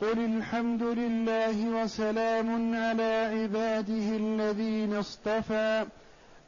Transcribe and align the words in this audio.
قل 0.00 0.18
الحمد 0.18 0.82
لله 0.82 1.82
وسلام 1.82 2.74
على 2.74 3.30
عباده 3.32 4.16
الذين 4.16 4.94
اصطفى 4.94 5.86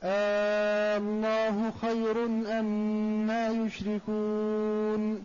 آه 0.03 0.96
الله 0.96 1.72
خير 1.82 2.25
أما 2.58 3.46
أم 3.50 3.67
يشركون 3.67 5.25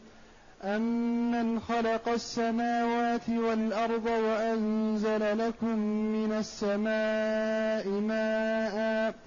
أمن 0.63 1.59
خلق 1.59 2.09
السماوات 2.09 3.29
والأرض 3.29 4.05
وأنزل 4.05 5.47
لكم 5.47 5.80
من 6.16 6.31
السماء 6.33 7.88
ماءً 7.89 9.27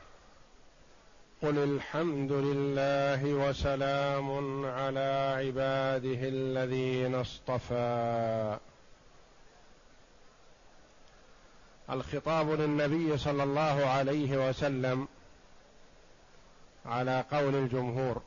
قل 1.41 1.57
الحمد 1.57 2.31
لله 2.31 3.33
وسلام 3.33 4.65
على 4.65 5.35
عباده 5.37 6.19
الذين 6.27 7.15
اصطفى. 7.15 8.57
الخطاب 11.89 12.49
للنبي 12.49 13.17
صلى 13.17 13.43
الله 13.43 13.85
عليه 13.85 14.49
وسلم 14.49 15.07
على 16.85 17.25
قول 17.31 17.55
الجمهور 17.55 18.21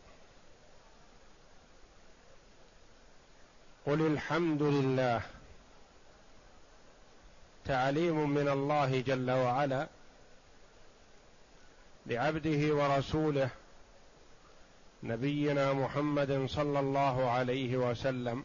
قل 3.86 4.06
الحمد 4.06 4.62
لله. 4.62 5.22
تعليم 7.64 8.30
من 8.30 8.48
الله 8.48 9.00
جل 9.00 9.30
وعلا. 9.30 9.88
لعبده 12.06 12.74
ورسوله 12.74 13.50
نبينا 15.02 15.72
محمد 15.72 16.46
صلى 16.48 16.80
الله 16.80 17.30
عليه 17.30 17.76
وسلم 17.76 18.44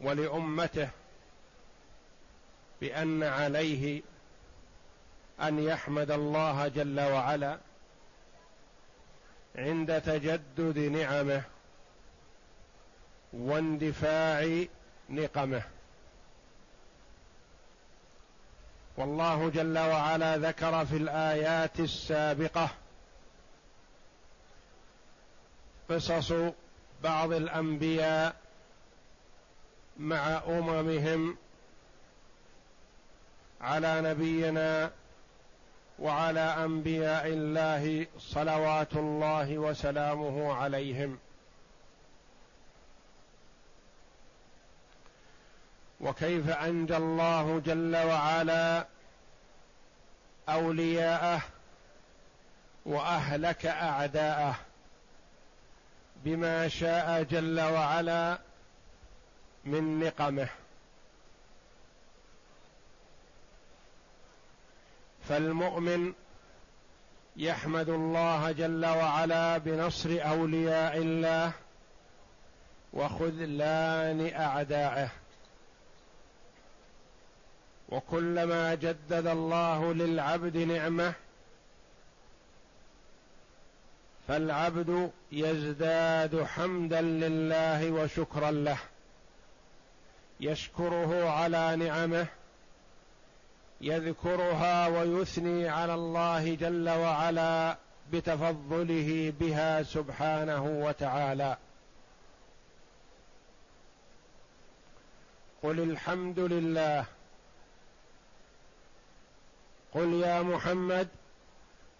ولأمته 0.00 0.88
بأن 2.80 3.22
عليه 3.22 4.02
أن 5.40 5.58
يحمد 5.58 6.10
الله 6.10 6.68
جل 6.68 7.00
وعلا 7.00 7.58
عند 9.56 10.00
تجدد 10.00 10.78
نعمه 10.78 11.42
واندفاع 13.32 14.64
نقمه. 15.10 15.62
والله 18.98 19.50
جل 19.50 19.78
وعلا 19.78 20.36
ذكر 20.36 20.86
في 20.86 20.96
الآيات 20.96 21.80
السابقة 21.80 22.68
قصص 25.90 26.32
بعض 27.02 27.32
الأنبياء 27.32 28.36
مع 29.98 30.42
أممهم 30.48 31.36
على 33.60 34.00
نبينا 34.00 34.90
وعلى 35.98 36.40
أنبياء 36.40 37.26
الله 37.26 38.06
صلوات 38.18 38.96
الله 38.96 39.58
وسلامه 39.58 40.52
عليهم. 40.52 41.18
وكيف 46.00 46.48
أنجى 46.48 46.96
الله 46.96 47.62
جل 47.66 47.96
وعلا 47.96 48.86
أولياءه 50.48 51.40
وأهلك 52.86 53.66
أعداءه 53.66 54.56
بما 56.24 56.68
شاء 56.68 57.22
جل 57.22 57.60
وعلا 57.60 58.38
من 59.64 60.00
نقمه. 60.00 60.48
فالمؤمن 65.28 66.12
يحمد 67.36 67.88
الله 67.88 68.52
جل 68.52 68.86
وعلا 68.86 69.58
بنصر 69.58 70.18
أولياء 70.22 70.96
الله 70.96 71.52
وخذلان 72.92 74.30
اعدائه 74.34 75.08
وكلما 77.88 78.74
جدد 78.74 79.26
الله 79.26 79.94
للعبد 79.94 80.56
نعمه 80.56 81.14
فالعبد 84.28 85.10
يزداد 85.32 86.42
حمدا 86.42 87.00
لله 87.00 87.90
وشكرا 87.90 88.50
له 88.50 88.78
يشكره 90.40 91.30
على 91.30 91.76
نعمه 91.76 92.26
يذكرها 93.80 94.86
ويثني 94.86 95.68
على 95.68 95.94
الله 95.94 96.54
جل 96.54 96.88
وعلا 96.88 97.76
بتفضله 98.12 99.32
بها 99.40 99.82
سبحانه 99.82 100.64
وتعالى. 100.64 101.56
قل 105.62 105.80
الحمد 105.80 106.38
لله 106.38 107.04
قل 109.94 110.12
يا 110.12 110.42
محمد 110.42 111.08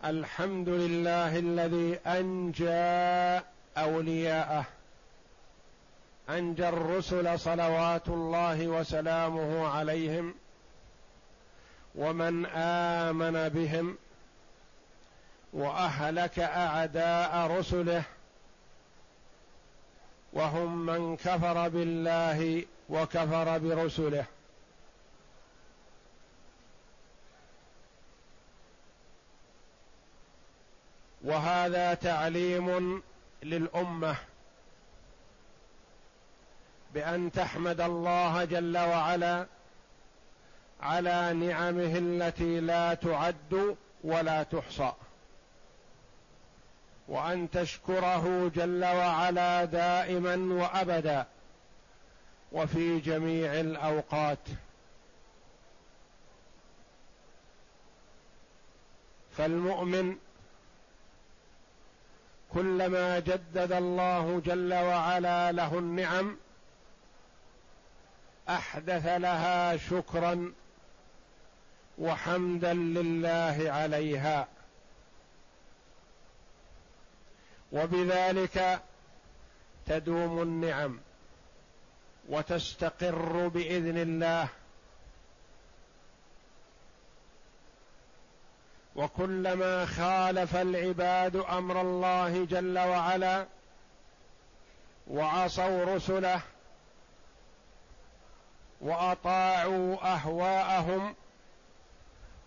الحمد 0.05 0.69
لله 0.69 1.39
الذي 1.39 1.99
أنجى 2.07 3.45
أولياءه 3.79 4.65
أنجى 6.31 6.69
الرسل 6.69 7.39
صلوات 7.39 8.09
الله 8.09 8.69
وسلامه 8.69 9.69
عليهم 9.69 10.35
ومن 11.95 12.47
آمن 12.47 13.49
بهم 13.49 13.99
وأهلك 15.53 16.39
أعداء 16.39 17.59
رسله 17.59 18.03
وهم 20.33 20.87
من 20.87 21.17
كفر 21.17 21.69
بالله 21.69 22.65
وكفر 22.89 23.59
برسله. 23.59 24.25
وهذا 31.29 31.95
تعليم 31.95 33.03
للأمة 33.43 34.17
بأن 36.95 37.33
تحمد 37.33 37.81
الله 37.81 38.45
جل 38.45 38.79
وعلا 38.79 39.47
على 40.81 41.33
نعمه 41.33 41.99
التي 41.99 42.61
لا 42.61 42.95
تعد 42.95 43.77
ولا 44.05 44.43
تحصى. 44.43 44.93
وأن 47.09 47.51
تشكره 47.51 48.53
جل 48.55 48.85
وعلا 48.85 49.65
دائما 49.65 50.37
وأبدا 50.55 51.27
وفي 52.53 53.01
جميع 53.01 53.61
الأوقات. 53.61 54.39
فالمؤمن 59.37 60.17
كلما 62.55 63.19
جدد 63.19 63.73
الله 63.73 64.43
جل 64.45 64.75
وعلا 64.75 65.53
له 65.53 65.79
النعم 65.79 66.37
أحدث 68.49 69.07
لها 69.07 69.77
شكرا 69.77 70.53
وحمدا 71.99 72.75
لله 72.75 73.65
عليها. 73.73 74.49
وبذلك 77.73 78.81
تدوم 79.87 80.43
النعم 80.43 81.01
وتستقر 82.29 83.49
بإذن 83.49 83.99
الله. 83.99 84.49
وكلما 88.99 89.87
خالف 89.87 90.57
العباد 90.57 91.37
أمر 91.37 91.81
الله 91.81 92.45
جل 92.45 92.79
وعلا 92.79 93.47
وعصوا 95.11 95.85
رسله 95.85 96.41
وأطاعوا 98.81 100.15
أهواءهم 100.15 101.15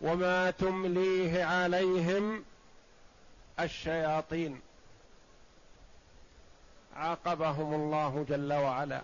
وما 0.01 0.51
تمليه 0.51 1.43
عليهم 1.45 2.45
الشياطين 3.59 4.61
عاقبهم 6.95 7.73
الله 7.73 8.25
جل 8.29 8.53
وعلا 8.53 9.01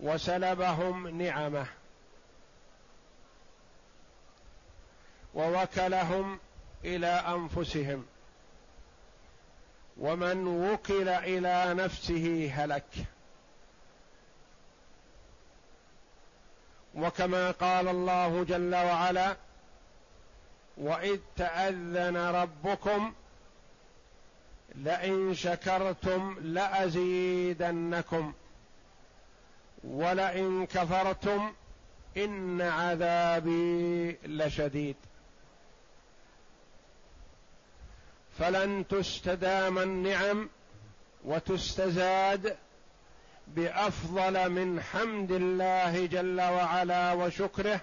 وسلبهم 0.00 1.22
نعمه 1.22 1.66
ووكلهم 5.34 6.38
إلى 6.84 7.06
أنفسهم. 7.06 8.06
ومن 10.00 10.46
وكل 10.46 11.08
إلى 11.08 11.74
نفسه 11.74 12.50
هلك. 12.54 12.84
وكما 16.94 17.50
قال 17.50 17.88
الله 17.88 18.44
جل 18.44 18.74
وعلا 18.74 19.36
واذ 20.76 21.20
تاذن 21.36 22.16
ربكم 22.16 23.14
لئن 24.74 25.34
شكرتم 25.34 26.36
لازيدنكم. 26.40 28.32
ولئن 29.84 30.66
كفرتم 30.66 31.52
ان 32.16 32.60
عذابي 32.60 34.12
لشديد. 34.24 34.96
فلن 38.38 38.84
تستدام 38.88 39.78
النعم 39.78 40.48
وتستزاد 41.24 42.56
بأفضل 43.48 44.48
من 44.48 44.80
حمد 44.80 45.32
الله 45.32 46.06
جل 46.06 46.40
وعلا 46.40 47.12
وشكره 47.12 47.80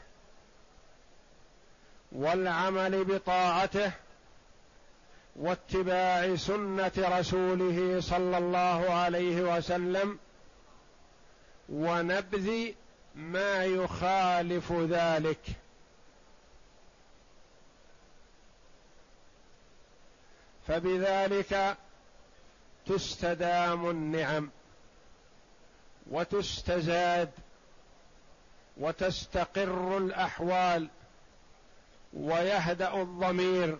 والعمل 2.11 3.03
بطاعته 3.03 3.91
واتباع 5.35 6.35
سنة 6.35 6.91
رسوله 6.97 8.01
صلى 8.01 8.37
الله 8.37 8.93
عليه 8.93 9.57
وسلم 9.57 10.19
ونبذ 11.69 12.71
ما 13.15 13.65
يخالف 13.65 14.71
ذلك. 14.71 15.39
فبذلك 20.67 21.77
تستدام 22.85 23.89
النعم 23.89 24.49
وتستزاد 26.11 27.29
وتستقر 28.77 29.97
الأحوال 29.97 30.87
ويهدأ 32.13 33.01
الضمير 33.01 33.77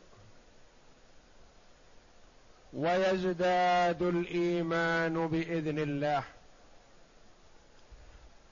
ويزداد 2.74 4.02
الإيمان 4.02 5.28
بإذن 5.28 5.80
الله. 5.80 6.24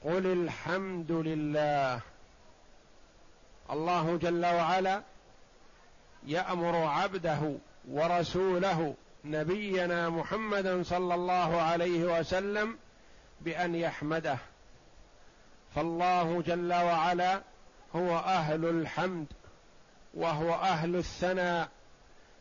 قل 0.04 0.26
الحمد 0.26 1.12
لله. 1.12 2.02
الله 3.70 4.18
جل 4.18 4.46
وعلا 4.46 5.02
يأمر 6.28 6.76
عبده 6.76 7.56
ورسوله 7.92 8.96
نبينا 9.26 10.10
محمدا 10.10 10.84
صلى 10.84 11.16
الله 11.16 11.62
عليه 11.62 12.20
وسلم 12.20 12.78
بأن 13.42 13.76
يحمده. 13.76 14.38
فالله 15.76 16.42
جل 16.42 16.74
وعلا 16.74 17.42
هو 17.96 18.18
أهل 18.18 18.66
الحمد 18.66 19.28
وهو 20.14 20.54
أهل 20.54 20.96
الثناء 20.96 21.70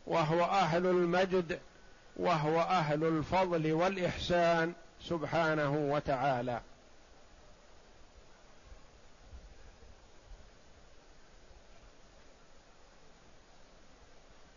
وهو 0.07 0.43
أهل 0.43 0.85
المجد 0.85 1.59
وهو 2.17 2.61
أهل 2.61 3.03
الفضل 3.03 3.73
والإحسان 3.73 4.73
سبحانه 5.01 5.71
وتعالى. 5.71 6.61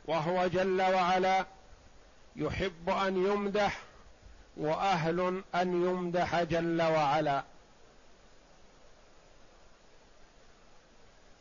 وهو 0.06 0.46
جل 0.46 0.82
وعلا 0.82 1.46
يحب 2.36 2.90
أن 2.90 3.26
يمدح 3.26 3.80
وأهل 4.56 5.42
أن 5.54 5.86
يمدح 5.86 6.42
جل 6.42 6.82
وعلا. 6.82 7.44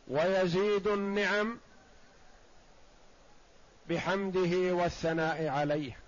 ويزيد 0.08 0.86
النعم 0.86 1.58
بحمده 3.88 4.74
والثناء 4.74 5.48
عليه. 5.48 5.98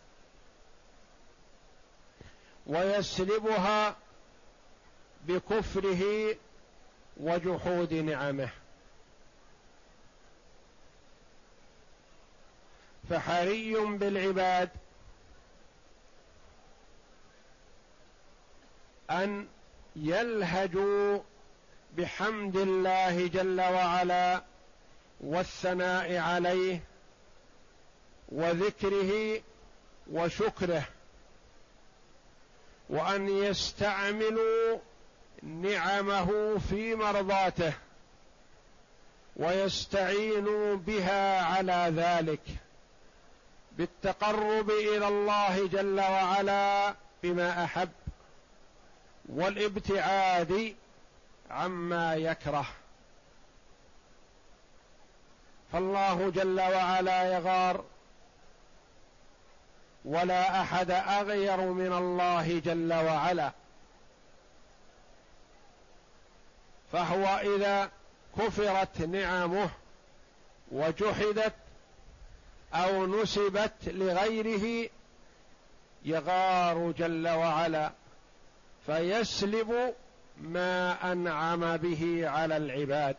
ويسلبها 2.67 3.97
بكفره 5.27 6.35
وجحود 7.17 7.95
نعمه. 7.95 8.51
فحري 13.11 13.75
بالعباد 13.75 14.69
أن 19.11 19.47
يلهجوا 19.97 21.19
بحمد 21.97 22.57
الله 22.57 23.27
جل 23.27 23.61
وعلا 23.61 24.43
والثناء 25.21 26.17
عليه 26.17 26.81
وذكره 28.29 29.41
وشكره 30.13 30.85
وأن 32.89 33.29
يستعملوا 33.29 34.79
نعمه 35.43 36.59
في 36.59 36.95
مرضاته 36.95 37.73
ويستعينوا 39.37 40.77
بها 40.77 41.43
على 41.43 41.93
ذلك 41.97 42.41
بالتقرب 43.79 44.71
إلى 44.71 45.09
الله 45.09 45.67
جل 45.67 46.01
وعلا 46.01 46.95
بما 47.23 47.65
أحب 47.65 47.91
والابتعاد 49.29 50.77
عما 51.51 52.15
يكره. 52.15 52.67
فالله 55.73 56.31
جل 56.31 56.61
وعلا 56.61 57.23
يغار 57.35 57.85
ولا 60.05 60.61
أحد 60.61 60.91
أغير 60.91 61.61
من 61.61 61.93
الله 61.93 62.59
جل 62.59 62.93
وعلا. 62.93 63.53
فهو 66.93 67.57
إذا 67.57 67.91
كفرت 68.39 69.01
نعمه 69.01 69.71
وجحدت 70.73 71.55
أو 72.75 73.07
نسبت 73.07 73.73
لغيره 73.87 74.91
يغار 76.05 76.91
جل 76.99 77.29
وعلا 77.29 77.93
فيسلب 78.87 79.95
ما 80.41 81.13
أنعم 81.13 81.77
به 81.77 82.29
على 82.29 82.57
العباد 82.57 83.17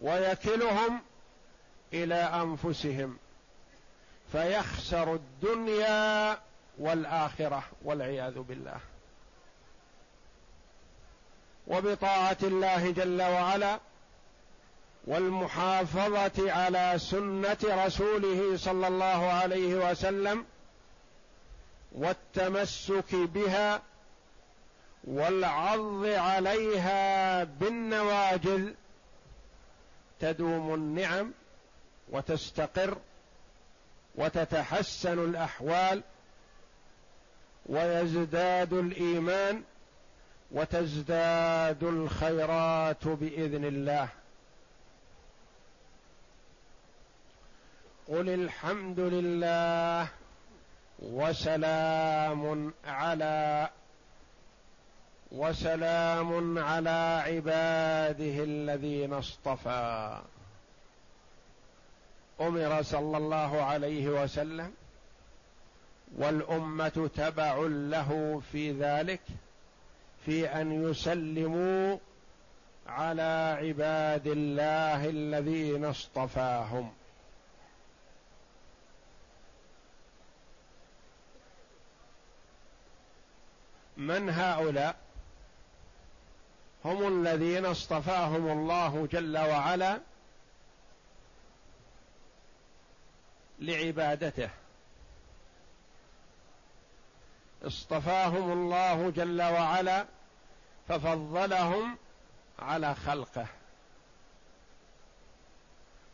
ويكلهم 0.00 1.00
إلى 1.92 2.14
أنفسهم 2.14 3.18
فيخسر 4.32 5.14
الدنيا 5.14 6.38
والآخرة 6.78 7.64
والعياذ 7.82 8.38
بالله. 8.38 8.80
وبطاعة 11.66 12.36
الله 12.42 12.90
جل 12.90 13.22
وعلا 13.22 13.78
والمحافظة 15.06 16.52
على 16.52 16.94
سنة 16.96 17.56
رسوله 17.64 18.56
صلى 18.56 18.88
الله 18.88 19.32
عليه 19.32 19.90
وسلم 19.90 20.44
والتمسك 21.92 23.14
بها 23.14 23.82
والعض 25.04 26.04
عليها 26.04 27.44
بالنواجذ 27.44 28.70
تدوم 30.20 30.74
النعم 30.74 31.32
وتستقر 32.08 32.98
وتتحسن 34.14 35.18
الأحوال 35.18 36.02
ويزداد 37.66 38.72
الإيمان 38.72 39.62
وتزداد 40.50 41.84
الخيرات 41.84 43.08
بإذن 43.08 43.64
الله. 43.64 44.08
قل 48.08 48.28
الحمد 48.28 49.00
لله 49.00 50.08
وسلام 50.98 52.72
على 52.86 53.68
وسلام 55.32 56.58
على 56.58 57.22
عباده 57.26 58.44
الذين 58.44 59.12
اصطفى. 59.12 60.20
أمر 62.40 62.82
صلى 62.82 63.16
الله 63.16 63.62
عليه 63.62 64.08
وسلم 64.08 64.72
والأمة 66.18 67.10
تبع 67.16 67.56
له 67.68 68.42
في 68.52 68.72
ذلك 68.72 69.20
في 70.26 70.46
أن 70.48 70.90
يسلموا 70.90 71.98
على 72.86 73.56
عباد 73.60 74.26
الله 74.26 75.08
الذين 75.08 75.84
اصطفاهم. 75.84 76.92
من 83.96 84.30
هؤلاء 84.30 84.96
هم 86.84 87.08
الذين 87.08 87.66
اصطفاهم 87.66 88.48
الله 88.58 89.08
جل 89.12 89.38
وعلا 89.38 90.00
لعبادته. 93.58 94.50
اصطفاهم 97.62 98.52
الله 98.52 99.10
جل 99.10 99.42
وعلا 99.42 100.06
ففضلهم 100.88 101.98
على 102.58 102.94
خلقه. 102.94 103.46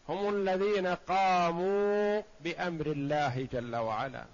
هم 0.09 0.29
الذين 0.35 0.87
قاموا 0.87 2.23
بأمر 2.41 2.87
الله 2.87 3.49
جل 3.53 3.77
وعلا. 3.77 4.25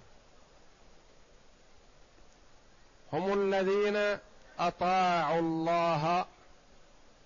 هم 3.13 3.33
الذين 3.33 4.19
أطاعوا 4.59 5.39
الله 5.39 6.25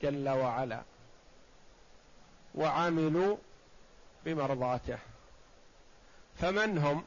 جل 0.02 0.30
وعلا 0.30 0.82
وعملوا 2.56 3.38
بمرضاته. 4.26 4.98
فمن 6.40 6.78
هم؟ 6.78 7.06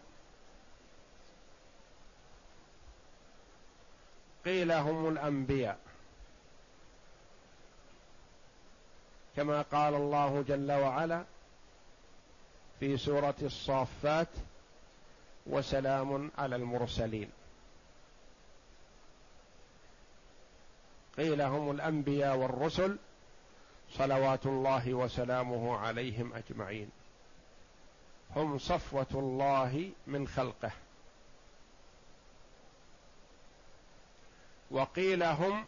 قيل 4.45 4.73
هم 4.73 5.09
الأنبياء. 5.09 5.79
كما 9.37 9.63
قال 9.63 9.95
الله 9.95 10.45
جل 10.49 10.73
وعلا 10.73 11.25
في 12.81 12.97
سورة 12.97 13.35
الصافات 13.43 14.29
وسلام 15.47 16.31
على 16.39 16.57
المرسلين 16.57 17.31
قيل 21.17 21.43
هم 21.43 21.71
الأنبياء 21.71 22.37
والرسل 22.37 22.97
صلوات 23.93 24.47
الله 24.47 24.95
وسلامه 24.95 25.79
عليهم 25.79 26.33
أجمعين. 26.35 26.91
هم 28.37 28.59
صفوة 28.59 29.07
الله 29.15 29.91
من 30.07 30.29
خلقه. 30.29 30.71
وقيل 34.71 35.23
هم 35.23 35.65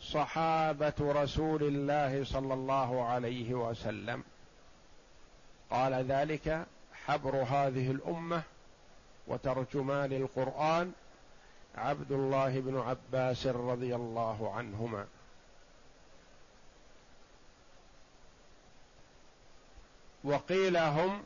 صحابة 0.00 0.94
رسول 1.00 1.62
الله 1.62 2.24
صلى 2.24 2.54
الله 2.54 3.04
عليه 3.04 3.54
وسلم. 3.54 4.24
قال 5.70 5.94
ذلك 5.94 6.66
حبر 7.06 7.36
هذه 7.36 7.90
الأمة 7.90 8.42
وترجمان 9.26 10.12
القرآن 10.12 10.92
عبد 11.76 12.12
الله 12.12 12.60
بن 12.60 12.78
عباس 12.78 13.46
رضي 13.46 13.94
الله 13.94 14.54
عنهما. 14.54 15.06
وقيل 20.24 20.76
هم 20.76 21.22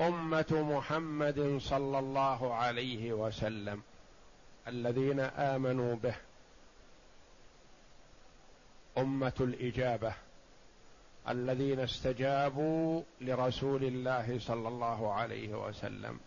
أمة 0.00 0.46
محمد 0.50 1.58
صلى 1.60 1.98
الله 1.98 2.54
عليه 2.54 3.12
وسلم 3.12 3.82
الذين 4.68 5.20
آمنوا 5.20 5.94
به. 5.94 6.14
أمة 8.98 9.32
الإجابة. 9.40 10.14
الذين 11.28 11.80
استجابوا 11.80 13.02
لرسول 13.20 13.84
الله 13.84 14.38
صلى 14.38 14.68
الله 14.68 15.12
عليه 15.12 15.54
وسلم. 15.54 16.20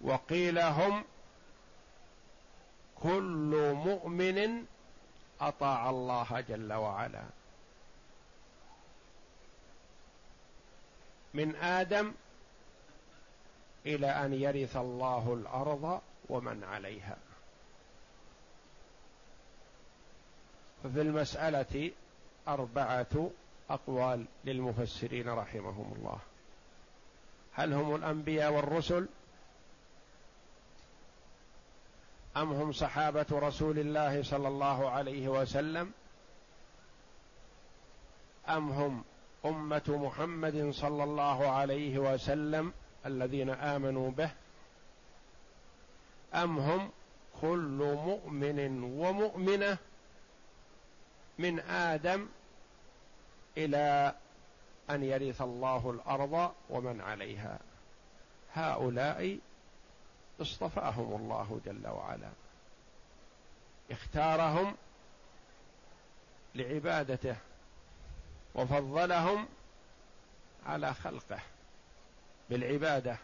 وقيل 0.00 0.58
هم 0.58 1.04
كل 3.02 3.72
مؤمن 3.74 4.64
أطاع 5.40 5.90
الله 5.90 6.40
جل 6.40 6.72
وعلا. 6.72 7.24
من 11.34 11.56
آدم 11.56 12.12
إلى 13.86 14.06
أن 14.06 14.32
يرث 14.32 14.76
الله 14.76 15.34
الأرض 15.34 16.00
ومن 16.28 16.64
عليها. 16.64 17.16
ففي 20.84 21.00
المسألة 21.00 21.90
أربعة 22.48 23.30
أقوال 23.70 24.24
للمفسرين 24.44 25.28
رحمهم 25.28 25.94
الله. 25.98 26.18
هل 27.52 27.72
هم 27.72 27.94
الأنبياء 27.94 28.52
والرسل؟ 28.52 29.08
أم 32.36 32.52
هم 32.52 32.72
صحابة 32.72 33.26
رسول 33.32 33.78
الله 33.78 34.22
صلى 34.22 34.48
الله 34.48 34.90
عليه 34.90 35.28
وسلم؟ 35.28 35.92
أم 38.48 38.70
هم 38.70 39.04
أمة 39.44 39.82
محمد 39.88 40.70
صلى 40.70 41.04
الله 41.04 41.50
عليه 41.50 41.98
وسلم 41.98 42.72
الذين 43.06 43.50
آمنوا 43.50 44.10
به؟ 44.10 44.30
أم 46.34 46.58
هم 46.58 46.90
كل 47.40 47.96
مؤمن 48.04 48.82
ومؤمنة 48.82 49.78
من 51.38 51.60
آدم 51.60 52.28
إلى 53.56 54.14
أن 54.90 55.02
يرث 55.04 55.42
الله 55.42 55.90
الأرض 55.90 56.52
ومن 56.70 57.00
عليها؟ 57.00 57.58
هؤلاء 58.54 59.38
اصطفاهم 60.40 61.14
الله 61.14 61.60
جل 61.64 61.86
وعلا. 61.88 62.30
اختارهم 63.90 64.76
لعبادته 66.54 67.36
وفضلهم 68.54 69.48
على 70.66 70.94
خلقه 70.94 71.40
بالعبادة. 72.50 73.16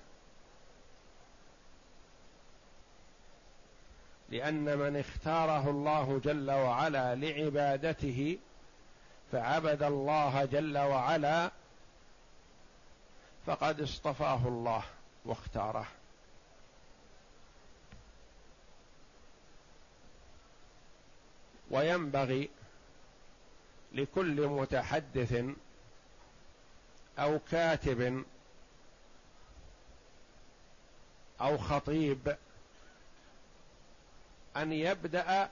لأن 4.29 4.79
من 4.79 4.97
اختاره 4.97 5.71
الله 5.71 6.21
جل 6.25 6.51
وعلا 6.51 7.15
لعبادته 7.15 8.39
فعبد 9.33 9.83
الله 9.83 10.45
جل 10.45 10.79
وعلا 10.79 11.51
فقد 13.47 13.81
اصطفاه 13.81 14.49
الله 14.49 14.83
واختاره. 15.25 15.87
وينبغي 21.71 22.51
لكل 23.93 24.47
متحدث 24.47 25.45
أو 27.19 27.39
كاتب 27.51 28.25
أو 31.41 31.59
خطيب 31.59 32.37
أن 34.57 34.73
يبدأ 34.73 35.51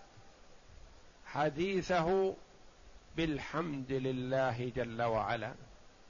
حديثه 1.26 2.34
بالحمد 3.16 3.92
لله 3.92 4.72
جل 4.76 5.02
وعلا 5.02 5.54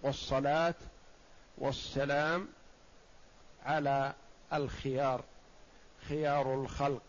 والصلاة 0.02 0.74
والسلام 1.58 2.48
على 3.64 4.12
الخيار 4.52 5.24
خيار 6.08 6.54
الخلق. 6.54 7.02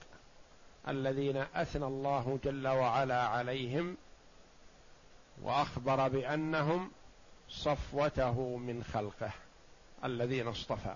الذين 0.88 1.38
أثنى 1.38 1.86
الله 1.86 2.40
جل 2.44 2.68
وعلا 2.68 3.28
عليهم 3.28 3.98
وأخبر 5.42 6.08
بأنهم 6.08 6.92
صفوته 7.50 8.58
من 8.58 8.84
خلقه 8.84 9.32
الذين 10.04 10.48
اصطفى. 10.48 10.96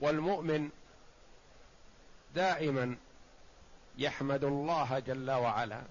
والمؤمن 0.00 0.70
دائما 2.34 2.96
يحمد 3.98 4.44
الله 4.44 4.98
جل 4.98 5.30
وعلا 5.30 5.82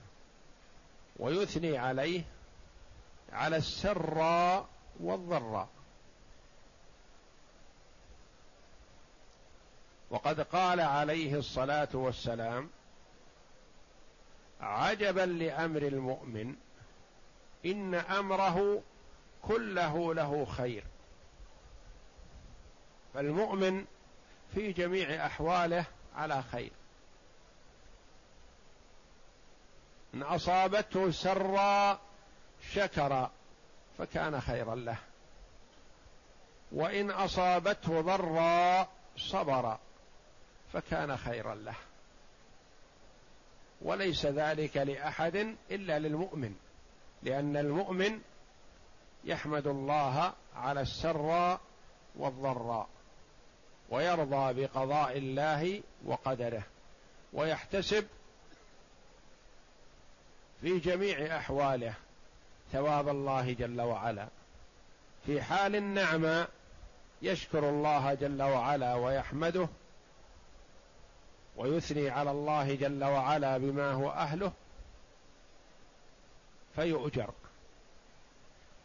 ويثني 1.20 1.78
عليه 1.78 2.24
على 3.32 3.58
السراء 3.58 4.68
والضراء. 5.00 5.79
وقد 10.10 10.42
قال 10.42 10.80
عليه 10.80 11.36
الصلاة 11.36 11.90
والسلام 11.94 12.70
عجبا 14.62 15.22
لأمر 15.22 15.82
المؤمن 15.82 16.56
إن 17.66 17.96
أمره 17.96 18.82
كله 19.42 20.14
له 20.14 20.46
خير. 20.46 20.84
فالمؤمن 23.14 23.86
في 24.54 24.72
جميع 24.72 25.26
أحواله 25.26 25.86
على 26.16 26.44
خير. 26.44 26.72
إن 30.14 30.24
أصابته 30.24 31.12
سرا 31.12 32.00
شكر 32.72 33.30
فكان 33.98 34.42
خيرا 34.42 34.76
له. 34.76 34.98
وإن 36.72 37.12
أصابته 37.12 38.02
ضرا 38.02 38.88
صبر 39.18 39.78
فكان 40.74 41.18
خيرا 41.18 41.56
له. 41.56 41.76
وليس 43.82 44.26
ذلك 44.26 44.78
لأحد 44.78 45.56
إلا 45.72 46.00
للمؤمن 46.00 46.56
لأن 47.24 47.58
المؤمن 47.58 48.22
يحمد 49.24 49.68
الله 49.68 50.34
على 50.56 50.82
السراء 50.82 51.62
والضراء 52.16 52.88
ويرضى 53.90 54.62
بقضاء 54.62 55.18
الله 55.18 55.82
وقدره 56.06 56.64
ويحتسب 57.34 58.08
في 60.62 60.80
جميع 60.80 61.38
أحواله 61.38 61.94
ثواب 62.72 63.10
الله 63.10 63.54
جل 63.54 63.82
وعلا. 63.82 64.28
في 65.26 65.42
حال 65.42 65.76
النعمة 65.76 66.48
يشكر 67.22 67.70
الله 67.70 68.14
جل 68.14 68.42
وعلا 68.42 68.96
ويحمده 68.96 69.68
ويثني 71.60 72.10
على 72.10 72.32
الله 72.32 72.76
جل 72.76 73.04
وعلا 73.04 73.58
بما 73.58 73.92
هو 73.92 74.10
أهله 74.10 74.52
فيؤجر. 76.76 77.34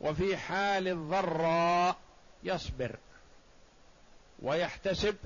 وفي 0.00 0.36
حال 0.36 0.88
الضراء 0.88 1.96
يصبر 2.42 2.96
ويحتسب. 4.42 5.16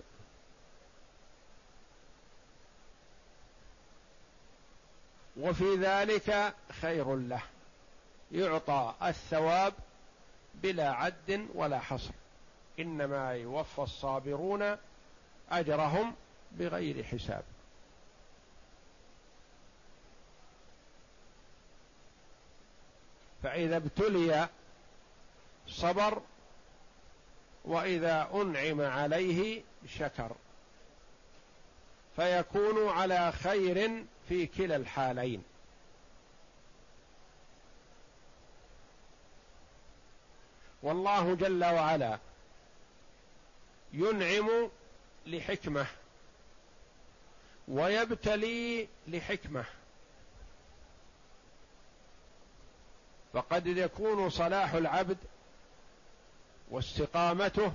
وفي 5.36 5.76
ذلك 5.76 6.54
خير 6.80 7.16
له 7.16 7.42
يعطى 8.32 8.94
الثواب 9.02 9.74
بلا 10.54 10.92
عد 10.92 11.48
ولا 11.54 11.78
حصر. 11.78 12.10
إنما 12.78 13.32
يوفى 13.32 13.78
الصابرون 13.78 14.76
أجرهم 15.50 16.14
بغير 16.50 17.04
حساب. 17.04 17.44
فإذا 23.42 23.76
ابتلي 23.76 24.48
صبر 25.68 26.22
وإذا 27.64 28.30
أنعم 28.34 28.80
عليه 28.80 29.62
شكر. 29.88 30.32
فيكون 32.16 32.88
على 32.88 33.32
خير 33.32 34.04
في 34.28 34.46
كلا 34.46 34.76
الحالين. 34.76 35.44
والله 40.82 41.34
جل 41.34 41.64
وعلا 41.64 42.18
ينعم 43.92 44.70
لحكمة 45.26 45.86
ويبتلي 47.68 48.88
لحكمة. 49.08 49.64
فقد 53.32 53.66
يكون 53.66 54.30
صلاح 54.30 54.74
العبد 54.74 55.18
واستقامته 56.70 57.72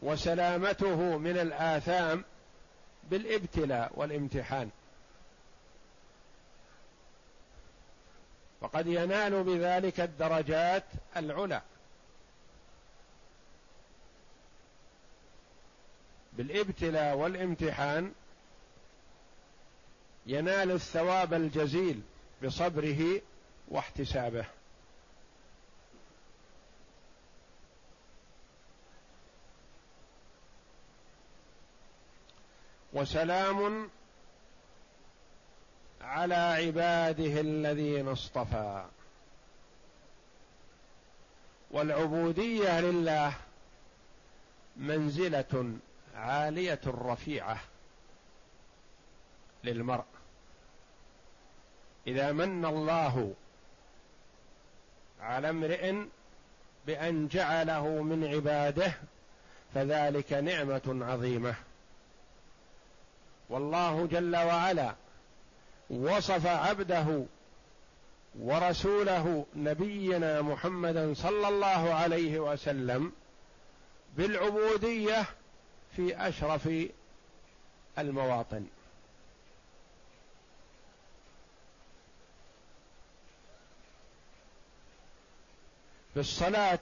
وسلامته 0.00 1.18
من 1.18 1.38
الآثام 1.38 2.24
بالابتلاء 3.10 3.92
والامتحان. 3.94 4.70
وقد 8.60 8.86
ينال 8.86 9.44
بذلك 9.44 10.00
الدرجات 10.00 10.84
العلى 11.16 11.62
بالابتلاء 16.32 17.16
والامتحان 17.16 18.12
ينال 20.26 20.70
الثواب 20.70 21.34
الجزيل 21.34 22.02
بصبره 22.44 23.20
واحتسابه. 23.68 24.44
وسلام 32.92 33.90
على 36.00 36.34
عباده 36.34 37.40
الذين 37.40 38.08
اصطفى. 38.08 38.84
والعبودية 41.70 42.80
لله 42.80 43.32
منزلة 44.76 45.78
عالية 46.14 46.80
رفيعه 46.86 47.60
للمرء. 49.64 50.04
إذا 52.06 52.32
من 52.32 52.64
الله 52.64 53.34
على 55.20 55.50
امرئ 55.50 55.94
بأن 56.86 57.28
جعله 57.28 58.02
من 58.02 58.26
عباده 58.26 58.92
فذلك 59.74 60.32
نعمة 60.32 61.06
عظيمة. 61.06 61.54
والله 63.48 64.06
جل 64.06 64.36
وعلا 64.36 64.94
وصف 65.90 66.46
عبده 66.46 67.24
ورسوله 68.38 69.46
نبينا 69.56 70.42
محمدا 70.42 71.14
صلى 71.14 71.48
الله 71.48 71.94
عليه 71.94 72.38
وسلم 72.38 73.12
بالعبودية 74.16 75.24
في 75.96 76.28
أشرف 76.28 76.68
المواطن. 77.98 78.66
في 86.14 86.20
الصلاة 86.20 86.78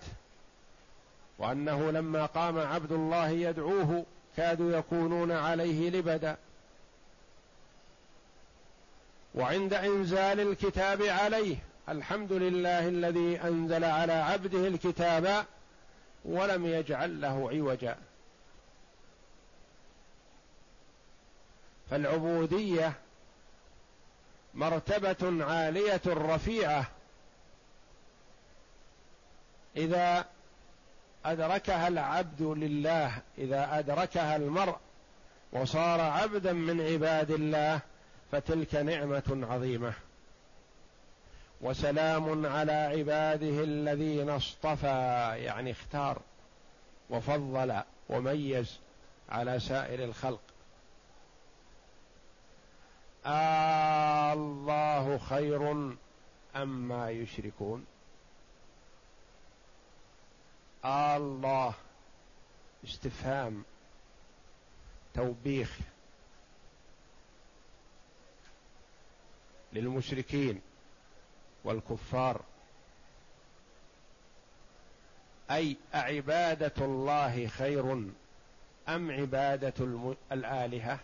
وأنه 1.38 1.91
لما 1.91 2.27
قام 2.27 2.59
عبد 2.59 2.93
الله 2.93 3.29
يدعوه 3.29 4.05
كادوا 4.37 4.79
يكونون 4.79 5.33
عليه 5.33 5.91
لبدا. 5.91 6.37
وعند 9.35 9.75
إنزال 9.75 10.41
الكتاب 10.41 11.03
عليه 11.03 11.57
الحمد 11.88 12.33
لله 12.33 12.88
الذي 12.88 13.41
أنزل 13.41 13.85
على 13.85 14.12
عبده 14.12 14.69
الكتاب 14.69 15.47
ولم 16.25 16.67
يجعل 16.67 17.21
له 17.21 17.51
عوجا. 17.51 17.99
فالعبودية 21.91 22.93
مرتبة 24.55 25.45
عالية 25.45 26.01
رفيعة. 26.07 26.91
إذا 29.79 30.25
أدركها 31.25 31.88
العبد 31.88 32.43
لله 32.43 33.23
إذا 33.38 33.79
أدركها 33.79 34.37
المرء 34.37 34.77
وصار 35.53 36.01
عبدا 36.01 36.53
من 36.53 36.81
عباد 36.81 37.31
الله 37.31 37.81
فتلك 38.33 38.75
نعمة 38.75 39.47
عظيمة. 39.51 39.93
وسلام 41.61 42.47
على 42.47 42.73
عباده 42.73 43.64
الذين 43.64 44.31
اصطفى 44.31 45.33
يعني 45.37 45.71
اختار 45.71 46.21
وفضل 47.11 47.83
وميز 48.09 48.79
على 49.29 49.61
سائر 49.61 50.05
الخلق. 50.05 50.41
آه 53.27 54.33
الله 54.33 55.19
خير 55.19 55.71
أم 56.57 56.88
ما 56.88 57.11
يشركون. 57.11 57.87
الله. 60.88 61.74
استفهام. 62.85 63.64
توبيخ. 65.14 65.79
للمشركين 69.72 70.61
والكفار. 71.64 72.40
أي 75.51 75.77
أعبادة 75.94 76.72
الله 76.79 77.46
خير 77.46 77.92
أم 78.88 79.11
عبادة 79.11 80.07
الآلهة 80.33 80.98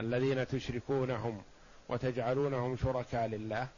الذين 0.00 0.46
تشركونهم 0.46 1.42
وتجعلونهم 1.88 2.76
شركاء 2.76 3.26
لله؟ 3.26 3.68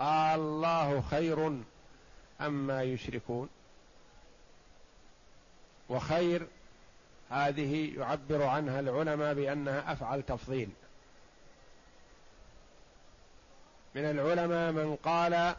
الله 0.00 1.00
خير 1.00 1.46
أم 2.40 2.66
ما 2.66 2.82
يشركون. 2.82 3.48
وخير 5.88 6.46
هذه 7.30 7.98
يعبر 7.98 8.42
عنها 8.42 8.80
العلماء 8.80 9.34
بأنها 9.34 9.92
أفعل 9.92 10.22
تفضيل. 10.22 10.70
من 13.94 14.04
العلماء 14.04 14.72
من 14.72 14.96
قال 14.96 15.54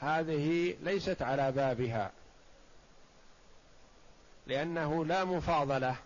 هذه 0.00 0.76
ليست 0.82 1.22
على 1.22 1.52
بابها 1.52 2.10
لأنه 4.46 5.04
لا 5.04 5.24
مفاضلة 5.24 5.96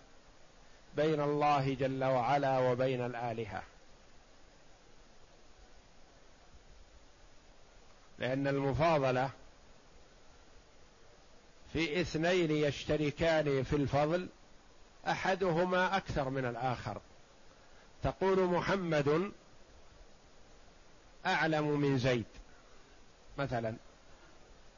بين 0.95 1.21
الله 1.21 1.73
جل 1.73 2.03
وعلا 2.03 2.59
وبين 2.59 3.05
الآلهة. 3.05 3.63
لأن 8.19 8.47
المفاضلة 8.47 9.29
في 11.73 12.01
اثنين 12.01 12.51
يشتركان 12.51 13.63
في 13.63 13.75
الفضل 13.75 14.27
أحدهما 15.07 15.97
أكثر 15.97 16.29
من 16.29 16.45
الآخر. 16.45 17.01
تقول 18.03 18.43
محمد 18.43 19.31
أعلم 21.25 21.79
من 21.79 21.97
زيد. 21.97 22.25
مثلا 23.37 23.75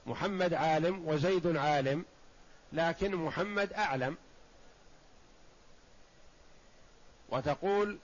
محمد 0.05 0.53
عالم 0.53 1.07
وزيد 1.07 1.57
عالم 1.57 2.05
لكن 2.73 3.15
محمد 3.15 3.73
أعلم. 3.73 4.17
وتقول 7.29 7.97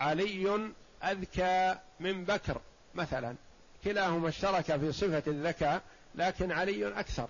علي 0.00 0.72
أذكى 1.04 1.78
من 2.00 2.24
بكر 2.24 2.60
مثلا 2.94 3.36
كلاهما 3.84 4.28
اشترك 4.28 4.76
في 4.76 4.92
صفة 4.92 5.22
الذكاء 5.26 5.82
لكن 6.14 6.52
علي 6.52 7.00
أكثر. 7.00 7.28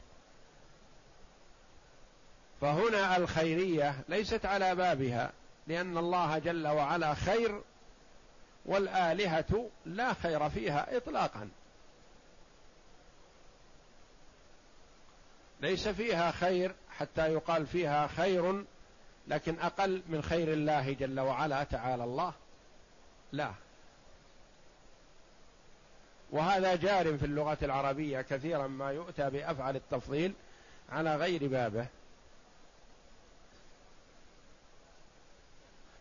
فهنا 2.61 3.17
الخيرية 3.17 3.95
ليست 4.09 4.47
على 4.47 4.75
بابها 4.75 5.33
لأن 5.67 5.99
الله 5.99 6.38
جل 6.38 6.67
وعلا 6.67 7.14
خير 7.14 7.62
والآلهة 8.67 9.71
لا 9.87 10.14
خير 10.14 10.51
فيها 10.51 10.97
إطلاقا. 10.97 11.49
ليس 15.61 15.88
فيها 15.88 16.31
خير 16.31 16.75
حتى 16.99 17.33
يقال 17.33 17.67
فيها 17.67 18.07
خير 18.07 18.64
لكن 19.29 19.59
أقل 19.59 20.03
من 20.09 20.23
خير 20.23 20.53
الله 20.53 20.93
جل 20.93 21.21
وعلا 21.21 21.64
تعالى 21.64 22.05
الله. 22.05 22.33
لا. 23.33 23.63
وهذا 26.35 26.75
جار 26.75 27.18
في 27.18 27.27
اللغة 27.27 27.59
العربية 27.62 28.20
كثيرا 28.20 28.66
ما 28.66 28.90
يؤتى 28.90 29.31
بأفعل 29.31 29.77
التفضيل 29.77 30.33
على 30.90 31.16
غير 31.16 31.49
بابه. 31.49 31.87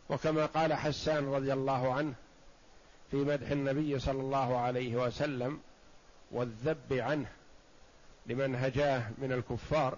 وكما 0.09 0.45
قال 0.45 0.73
حسان 0.73 1.33
رضي 1.33 1.53
الله 1.53 1.93
عنه 1.93 2.13
في 3.11 3.17
مدح 3.17 3.49
النبي 3.49 3.99
صلى 3.99 4.21
الله 4.21 4.57
عليه 4.57 4.95
وسلم 4.95 5.59
والذب 6.31 6.93
عنه 6.93 7.27
لمن 8.25 8.55
هجاه 8.55 9.03
من 9.17 9.31
الكفار 9.31 9.97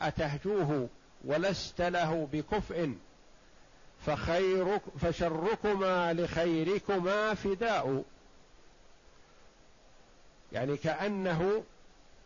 أتهجوه 0.00 0.88
ولست 1.24 1.80
له 1.80 2.28
بكفء 2.32 2.94
فخيرك 4.06 4.82
فشركما 5.00 6.12
لخيركما 6.12 7.34
فداء. 7.34 8.04
يعني 10.52 10.76
كأنه 10.76 11.64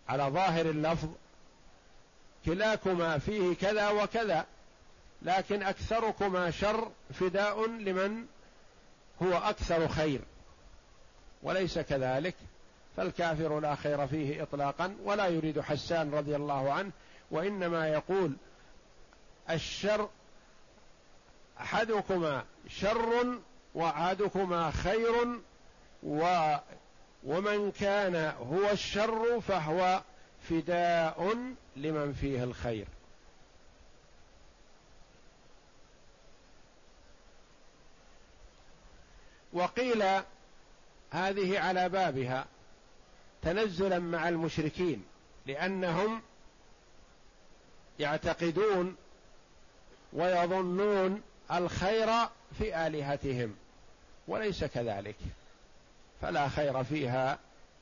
على 0.08 0.22
ظاهر 0.22 0.66
اللفظ 0.66 1.08
كلاكما 2.44 3.18
فيه 3.18 3.54
كذا 3.54 3.88
وكذا 3.88 4.46
لكن 5.22 5.62
أكثركما 5.62 6.50
شر 6.50 6.90
فداء 7.20 7.66
لمن 7.66 8.26
هو 9.22 9.32
أكثر 9.32 9.88
خير 9.88 10.20
وليس 11.42 11.78
كذلك 11.78 12.34
فالكافر 12.96 13.60
لا 13.60 13.74
خير 13.74 14.06
فيه 14.06 14.42
إطلاقا 14.42 14.96
ولا 15.04 15.26
يريد 15.26 15.60
حسان 15.60 16.14
رضي 16.14 16.37
الله 16.37 16.72
عنه 16.72 16.90
وإنما 17.30 17.88
يقول 17.88 18.32
الشر 19.50 20.08
أحدكما 21.60 22.44
شر 22.68 23.38
وأحدكما 23.74 24.70
خير 24.70 25.40
ومن 27.24 27.72
كان 27.72 28.16
هو 28.52 28.70
الشر 28.70 29.40
فهو 29.40 30.02
فداء 30.48 31.37
لمن 31.76 32.12
فيه 32.12 32.44
الخير. 32.44 32.87
وقيل 39.52 40.04
هذه 41.10 41.60
على 41.60 41.88
بابها 41.88 42.46
تنزلا 43.42 43.98
مع 43.98 44.28
المشركين 44.28 45.04
لأنهم 45.46 46.22
يعتقدون 47.98 48.96
ويظنون 50.12 51.22
الخير 51.52 52.08
في 52.58 52.87
آلهتهم 52.87 53.56
وليس 54.28 54.64
كذلك. 54.64 55.16
فلا 56.24 56.48
خير 56.48 56.84
فيها 56.84 57.38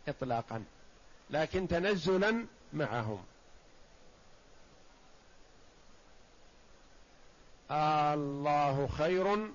اطلاقا 0.09 0.65
لكن 1.31 1.69
تنزلا 1.69 2.47
معهم. 2.73 3.25
الله 7.71 8.87
خير 8.87 9.53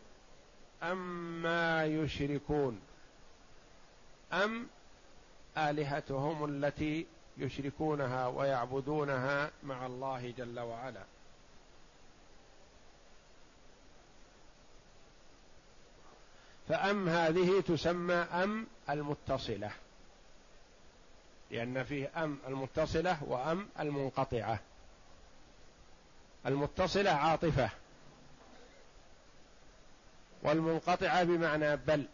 أم 0.84 0.98
ما 1.42 1.86
يشركون؟ 1.86 2.82
أم 4.34 4.68
آلهتهم 5.58 6.46
التي 6.46 7.06
يشركونها 7.38 8.28
ويعبدونها 8.28 9.52
مع 9.64 9.86
الله 9.86 10.34
جل 10.38 10.60
وعلا؟ 10.60 11.04
فأم 16.70 17.10
هذه 17.10 17.62
تسمى 17.62 18.14
أم 18.14 18.68
المتصلة. 18.90 19.72
لأن 21.52 21.84
فيه 21.84 22.12
أم 22.24 22.40
المتصلة 22.48 23.24
وأم 23.24 23.70
المنقطعة. 23.80 24.60
المتصلة 26.46 27.12
عاطفة. 27.12 27.70
والمنقطعة 30.44 31.24
بمعنى 31.24 31.76
بل. 31.76 32.08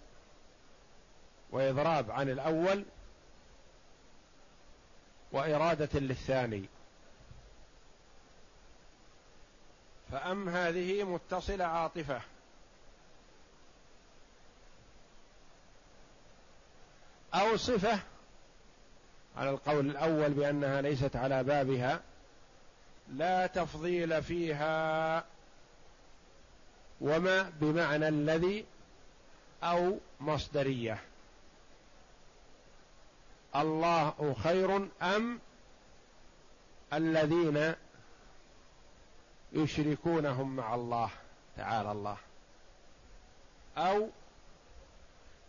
وإضراب 1.52 2.12
عن 2.12 2.30
الأول 2.30 2.86
وإرادة 5.32 6.00
للثاني. 6.00 6.66
فأم 10.12 10.50
هذه 10.50 11.04
متصلة 11.04 11.66
عاطفة. 11.66 12.22
أو 17.34 17.58
صفة 17.58 18.00
على 19.38 19.50
القول 19.50 19.90
الأول 19.90 20.34
بأنها 20.34 20.82
ليست 20.82 21.16
على 21.16 21.44
بابها 21.44 22.02
لا 23.10 23.48
تفضيل 23.48 24.24
فيها 24.24 25.24
وما 27.02 27.52
بمعنى 27.62 28.08
الذي 28.08 28.66
أو 29.64 29.98
مصدرية. 30.20 31.00
الله 33.56 34.36
خير 34.44 34.90
أم 35.02 35.40
الذين 36.94 37.76
يشركونهم 39.54 40.56
مع 40.56 40.76
الله 40.76 41.10
تعالى 41.58 41.92
الله؟ 41.92 42.18
أو 43.78 44.10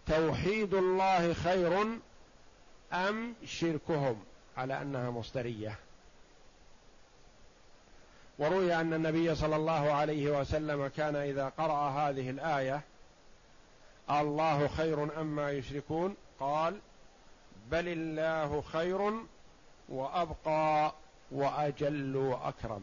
توحيد 0.07 0.75
الله 0.75 1.33
خير 1.33 1.87
أم 2.93 3.35
شركهم؟ 3.45 4.25
على 4.57 4.83
أنها 4.83 5.11
مصدرية. 5.11 5.79
وروي 8.39 8.75
أن 8.75 8.95
النبي 8.95 9.35
صلى 9.35 9.57
الله 9.57 9.93
عليه 9.93 10.41
وسلم 10.41 10.87
كان 10.87 11.17
إذا 11.17 11.49
قرأ 11.49 11.91
هذه 11.91 12.31
الآية 12.31 12.81
الله 14.11 14.69
خير 14.69 15.21
أما 15.21 15.51
يشركون 15.51 16.17
قال 16.41 16.81
بل 17.71 17.89
الله 17.89 18.61
خير 18.61 19.13
وأبقى 19.89 20.95
وأجل 21.31 22.17
وأكرم. 22.17 22.83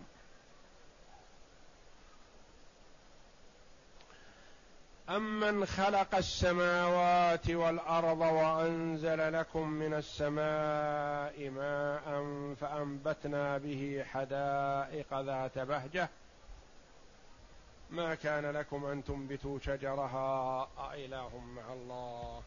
امن 5.10 5.66
خلق 5.66 6.16
السماوات 6.16 7.50
والارض 7.50 8.20
وانزل 8.20 9.34
لكم 9.34 9.68
من 9.68 9.94
السماء 9.94 11.50
ماء 11.50 12.24
فانبتنا 12.62 13.58
به 13.58 14.06
حدائق 14.12 15.20
ذات 15.22 15.60
بهجه 15.60 16.10
ما 17.90 18.16
كان 18.16 18.46
لكم 18.46 18.86
ان 18.86 19.04
تنبتوا 19.04 19.60
شجرها 19.60 20.68
أإله 20.78 21.38
مع 21.38 21.74
الله 21.74 22.42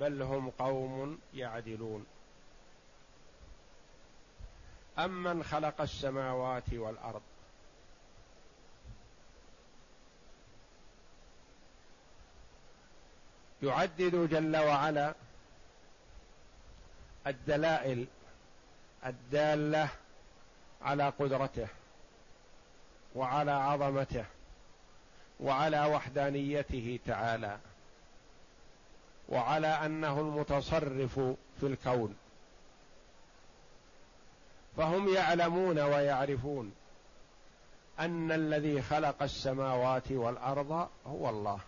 بل 0.00 0.22
هم 0.22 0.50
قوم 0.50 1.18
يعدلون 1.34 2.06
امن 4.98 5.44
خلق 5.44 5.80
السماوات 5.80 6.72
والارض 6.72 7.22
يعدد 13.62 14.28
جل 14.30 14.56
وعلا 14.56 15.14
الدلائل 17.26 18.06
الدالة 19.06 19.88
على 20.82 21.08
قدرته 21.08 21.68
وعلى 23.14 23.50
عظمته 23.50 24.24
وعلى 25.40 25.84
وحدانيته 25.84 26.98
تعالى 27.06 27.58
وعلى 29.28 29.66
أنه 29.66 30.20
المتصرف 30.20 31.20
في 31.60 31.66
الكون. 31.66 32.16
فهم 34.76 35.14
يعلمون 35.14 35.78
ويعرفون 35.78 36.74
أن 38.00 38.32
الذي 38.32 38.82
خلق 38.82 39.22
السماوات 39.22 40.12
والأرض 40.12 40.88
هو 41.06 41.28
الله. 41.28 41.60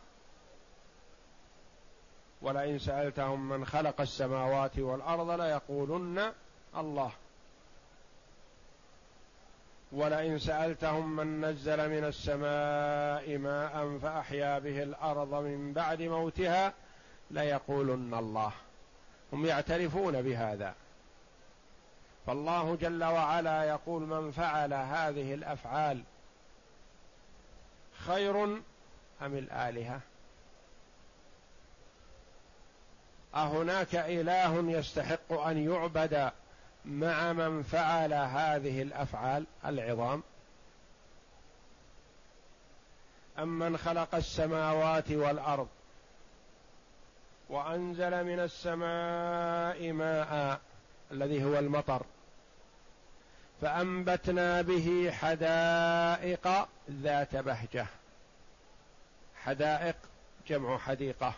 ولئن 2.43 2.79
سألتهم 2.79 3.49
من 3.49 3.67
خلق 3.67 4.01
السماوات 4.01 4.79
والأرض 4.79 5.41
ليقولن 5.41 6.33
الله. 6.77 7.13
ولئن 9.93 10.39
سألتهم 10.39 11.17
من 11.17 11.45
نزل 11.45 11.91
من 11.91 12.05
السماء 12.05 13.39
ماء 13.39 13.99
فأحيا 13.99 14.59
به 14.59 14.83
الأرض 14.83 15.35
من 15.35 15.73
بعد 15.73 16.03
موتها 16.03 16.73
ليقولن 17.31 18.15
الله. 18.15 18.53
هم 19.33 19.47
يعترفون 19.47 20.23
بهذا. 20.23 20.75
فالله 22.27 22.77
جل 22.77 23.05
وعلا 23.05 23.65
يقول 23.65 24.03
من 24.03 24.31
فعل 24.31 24.75
هذه 24.75 25.35
الأفعال 25.35 26.03
خير 28.07 28.45
أم 29.23 29.35
الآلهة؟ 29.37 30.01
أهناك 33.35 33.95
إله 33.95 34.73
يستحق 34.73 35.33
أن 35.33 35.71
يعبد 35.71 36.31
مع 36.85 37.33
من 37.33 37.63
فعل 37.63 38.13
هذه 38.13 38.83
الأفعال 38.83 39.47
العظام؟ 39.65 40.23
أم 43.39 43.59
من 43.59 43.77
خلق 43.77 44.15
السماوات 44.15 45.11
والأرض 45.11 45.69
وأنزل 47.49 48.25
من 48.25 48.41
السماء 48.41 49.93
ماء 49.93 50.61
الذي 51.13 51.45
هو 51.45 51.59
المطر 51.59 52.03
فأنبتنا 53.61 54.63
به 54.63 55.11
حدائق 55.11 56.69
ذات 56.91 57.37
بهجة. 57.37 57.87
حدائق 59.45 59.97
جمع 60.49 60.79
حديقة. 60.79 61.35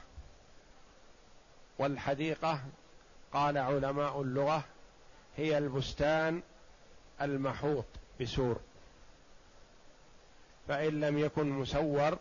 والحديقة 1.79 2.61
قال 3.33 3.59
علماء 3.59 4.23
اللغة 4.23 4.65
هي 5.37 5.59
البستان 5.59 6.43
المحوط 7.21 7.85
بسور. 8.21 8.61
فإن 10.69 11.01
لم 11.01 11.19
يكن 11.19 11.51
مسور 11.51 12.19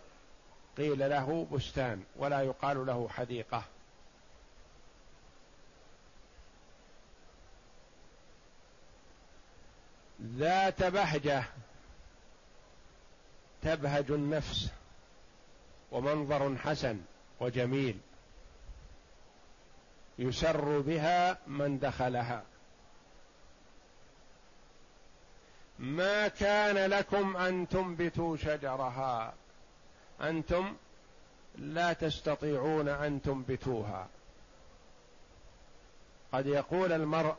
قيل 0.78 1.10
له 1.10 1.48
بستان 1.52 2.04
ولا 2.16 2.42
يقال 2.42 2.86
له 2.86 3.10
حديقة. 3.10 3.64
ذات 10.22 10.84
بهجة 10.84 11.44
تبهج 13.62 14.12
النفس 14.12 14.70
ومنظر 15.92 16.58
حسن 16.58 17.02
وجميل. 17.40 18.00
يسر 20.22 20.80
بها 20.80 21.38
من 21.48 21.80
دخلها. 21.80 22.44
ما 25.80 26.28
كان 26.28 26.90
لكم 26.90 27.38
أن 27.38 27.68
تنبتوا 27.70 28.38
شجرها. 28.38 29.34
أنتم 30.22 30.76
لا 31.58 31.94
تستطيعون 31.94 32.88
أن 32.88 33.22
تنبتوها. 33.22 34.08
قد 36.34 36.46
يقول 36.46 36.92
المرء 36.92 37.36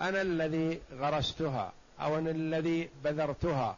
أنا 0.00 0.22
الذي 0.22 0.82
غرستها 0.92 1.72
أو 2.00 2.18
أنا 2.18 2.30
الذي 2.30 2.90
بذرتها 3.04 3.76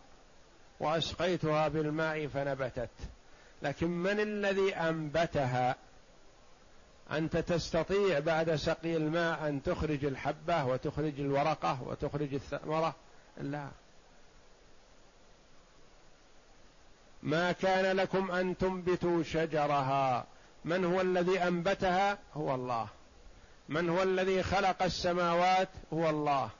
وأسقيتها 0.81 1.69
بالماء 1.69 2.27
فنبتت. 2.27 2.91
لكن 3.63 3.89
من 3.89 4.21
الذي 4.21 4.77
أنبتها؟ 4.77 5.77
أنت 7.11 7.37
تستطيع 7.37 8.19
بعد 8.19 8.55
سقي 8.55 8.97
الماء 8.97 9.49
أن 9.49 9.63
تخرج 9.63 10.05
الحبة 10.05 10.65
وتخرج 10.65 11.21
الورقة 11.21 11.83
وتخرج 11.83 12.35
الثمرة. 12.35 12.95
لا. 13.37 13.69
ما 17.23 17.53
كان 17.53 17.97
لكم 17.97 18.31
أن 18.31 18.57
تنبتوا 18.59 19.23
شجرها. 19.23 20.27
من 20.65 20.85
هو 20.85 21.01
الذي 21.01 21.43
أنبتها؟ 21.43 22.19
هو 22.35 22.55
الله. 22.55 22.89
من 23.69 23.89
هو 23.89 24.03
الذي 24.03 24.43
خلق 24.43 24.83
السماوات؟ 24.83 25.69
هو 25.93 26.11
الله. 26.11 26.51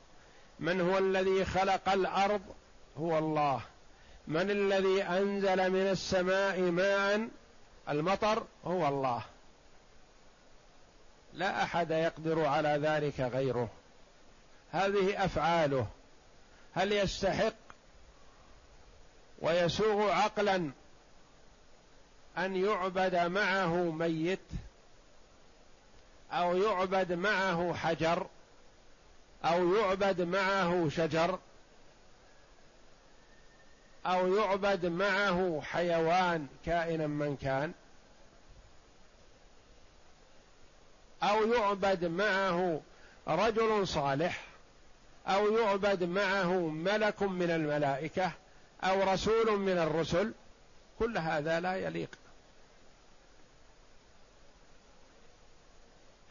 من 0.59 0.81
هو 0.81 0.97
الذي 0.97 1.45
خلق 1.45 1.89
الأرض؟ 1.89 2.41
هو 2.97 3.17
الله. 3.17 3.61
من 4.27 4.51
الذي 4.51 5.03
أنزل 5.03 5.69
من 5.69 5.87
السماء 5.87 6.61
ماء؟ 6.61 7.27
المطر؟ 7.89 8.43
هو 8.65 8.87
الله. 8.87 9.23
لا 11.35 11.63
أحد 11.63 11.91
يقدر 11.91 12.45
على 12.45 12.69
ذلك 12.69 13.19
غيره. 13.19 13.69
هذه 14.71 15.25
أفعاله. 15.25 15.87
هل 16.73 16.91
يستحق 16.91 17.53
ويسوغ 19.39 20.11
عقلا 20.11 20.71
أن 22.37 22.55
يعبد 22.55 23.15
معه 23.15 23.73
ميت 23.75 24.39
أو 26.31 26.57
يعبد 26.57 27.13
معه 27.13 27.73
حجر 27.73 28.27
أو 29.45 29.75
يعبد 29.75 30.21
معه 30.21 30.89
شجر 30.89 31.39
أو 34.05 34.35
يعبد 34.35 34.85
معه 34.85 35.61
حيوان 35.61 36.47
كائنا 36.65 37.07
من 37.07 37.37
كان؟ 37.37 37.73
أو 41.29 41.53
يعبد 41.53 42.05
معه 42.05 42.81
رجل 43.27 43.87
صالح 43.87 44.45
أو 45.27 45.57
يعبد 45.57 46.03
معه 46.03 46.59
ملك 46.59 47.23
من 47.23 47.51
الملائكة 47.51 48.31
أو 48.83 49.13
رسول 49.13 49.59
من 49.59 49.77
الرسل 49.77 50.33
كل 50.99 51.17
هذا 51.17 51.59
لا 51.59 51.75
يليق. 51.75 52.09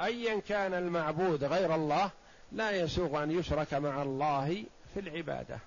ايا 0.01 0.41
كان 0.41 0.75
المعبود 0.75 1.45
غير 1.45 1.75
الله 1.75 2.11
لا 2.53 2.71
يسوغ 2.71 3.23
أن 3.23 3.31
يشرك 3.31 3.75
مع 3.75 4.03
الله 4.03 4.65
في 4.95 5.01
العبادة. 5.01 5.59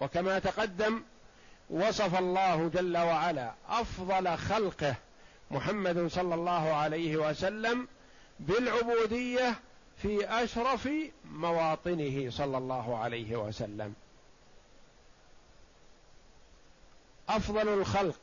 وكما 0.00 0.38
تقدم 0.38 1.02
وصف 1.70 2.18
الله 2.18 2.68
جل 2.68 2.96
وعلا 2.96 3.54
أفضل 3.68 4.36
خلقه 4.38 4.94
محمد 5.50 6.06
صلى 6.06 6.34
الله 6.34 6.72
عليه 6.72 7.16
وسلم 7.16 7.88
بالعبودية 8.40 9.54
في 10.02 10.26
أشرف 10.44 10.88
مواطنه 11.24 12.30
صلى 12.30 12.58
الله 12.58 12.98
عليه 12.98 13.36
وسلم. 13.36 13.94
أفضل 17.28 17.68
الخلق 17.68 18.18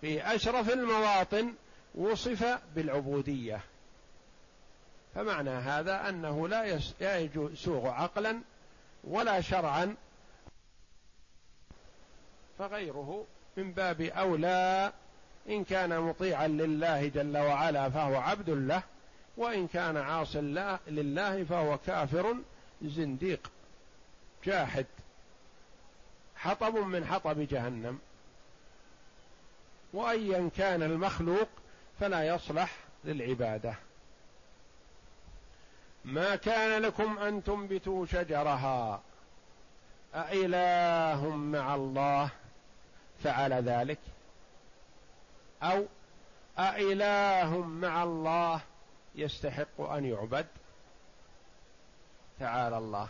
في 0.00 0.34
أشرف 0.34 0.70
المواطن 0.70 1.52
وصف 1.94 2.58
بالعبودية. 2.74 3.60
فمعنى 5.14 5.50
هذا 5.50 6.08
أنه 6.08 6.48
لا 6.48 6.80
يسوغ 7.00 7.88
عقلا 7.88 8.40
ولا 9.04 9.40
شرعا 9.40 9.96
فغيره 12.58 13.24
من 13.56 13.72
باب 13.72 14.00
أولى 14.00 14.92
إن 15.48 15.64
كان 15.64 16.00
مطيعا 16.00 16.46
لله 16.46 17.06
جل 17.06 17.38
وعلا 17.38 17.90
فهو 17.90 18.16
عبد 18.16 18.50
له 18.50 18.82
وإن 19.36 19.68
كان 19.68 19.96
عاص 19.96 20.36
لله 20.36 21.44
فهو 21.44 21.78
كافر 21.86 22.36
زنديق 22.82 23.50
جاحد 24.44 24.86
حطب 26.36 26.76
من 26.76 27.06
حطب 27.06 27.40
جهنم. 27.40 27.98
وايا 29.92 30.50
كان 30.56 30.82
المخلوق 30.82 31.48
فلا 32.00 32.26
يصلح 32.26 32.70
للعبادة. 33.04 33.74
ما 36.04 36.36
كان 36.36 36.82
لكم 36.82 37.18
أن 37.18 37.44
تنبتوا 37.44 38.06
شجرها 38.06 39.00
أإله 40.14 41.36
مع 41.36 41.74
الله؟ 41.74 42.30
فعل 43.22 43.52
ذلك 43.52 43.98
أو 45.62 45.86
أإله 46.58 47.66
مع 47.66 48.02
الله 48.02 48.60
يستحق 49.14 49.80
أن 49.80 50.04
يعبد؟ 50.04 50.46
تعالى 52.40 52.78
الله. 52.78 53.08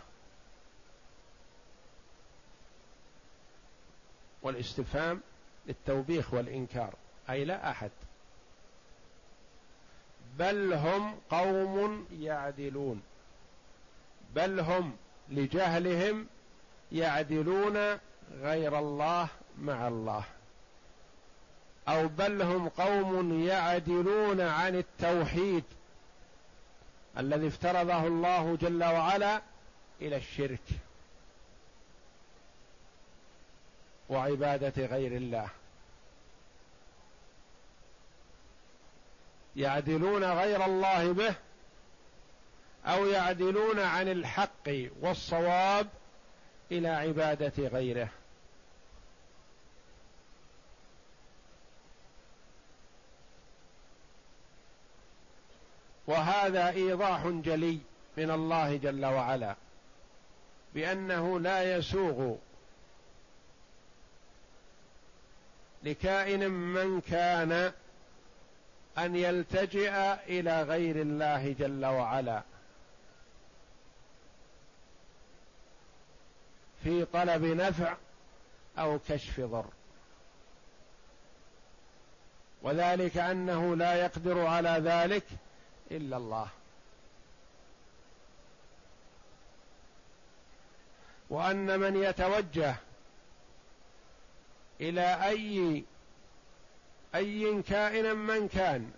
والاستفهام 4.41 5.21
للتوبيخ 5.67 6.33
والإنكار. 6.33 6.93
أي 7.29 7.45
لا 7.45 7.71
أحد. 7.71 7.91
بل 10.37 10.73
هم 10.73 11.19
قوم 11.29 12.07
يعدلون. 12.11 13.01
بل 14.35 14.59
هم 14.59 14.97
لجهلهم 15.29 16.27
يعدلون 16.91 17.99
غير 18.31 18.79
الله 18.79 19.27
مع 19.61 19.87
الله. 19.87 20.23
أو 21.87 22.07
بل 22.07 22.41
هم 22.41 22.69
قوم 22.69 23.43
يعدلون 23.43 24.41
عن 24.41 24.75
التوحيد 24.75 25.63
الذي 27.17 27.47
افترضه 27.47 28.07
الله 28.07 28.55
جل 28.55 28.83
وعلا 28.83 29.41
إلى 30.01 30.15
الشرك 30.15 30.63
وعبادة 34.09 34.85
غير 34.85 35.17
الله. 35.17 35.49
يعدلون 39.55 40.23
غير 40.23 40.65
الله 40.65 41.13
به 41.13 41.35
أو 42.85 43.05
يعدلون 43.05 43.79
عن 43.79 44.07
الحق 44.07 44.89
والصواب 45.01 45.87
إلى 46.71 46.87
عبادة 46.87 47.67
غيره. 47.67 48.09
وهذا 56.09 56.69
إيضاح 56.69 57.27
جلي 57.27 57.79
من 58.17 58.31
الله 58.31 58.77
جل 58.77 59.05
وعلا 59.05 59.55
بأنه 60.73 61.39
لا 61.39 61.77
يسوغ 61.77 62.35
لكائن 65.83 66.51
من 66.51 67.01
كان 67.01 67.71
أن 68.97 69.15
يلتجئ 69.15 69.91
إلى 70.27 70.63
غير 70.63 71.01
الله 71.01 71.55
جل 71.59 71.85
وعلا. 71.85 72.43
في 76.83 77.05
طلب 77.05 77.45
نفع 77.45 77.95
أو 78.77 78.99
كشف 79.09 79.39
ضر. 79.39 79.65
وذلك 82.61 83.17
أنه 83.17 83.75
لا 83.75 83.95
يقدر 83.95 84.45
على 84.45 84.69
ذلك 84.69 85.23
إلا 85.91 86.17
الله. 86.17 86.47
وأن 91.29 91.79
من 91.79 92.03
يتوجه 92.03 92.75
إلى 94.81 95.25
أي 95.29 95.83
أي 97.15 97.61
كائن 97.61 98.15
من 98.15 98.47
كان 98.47 98.91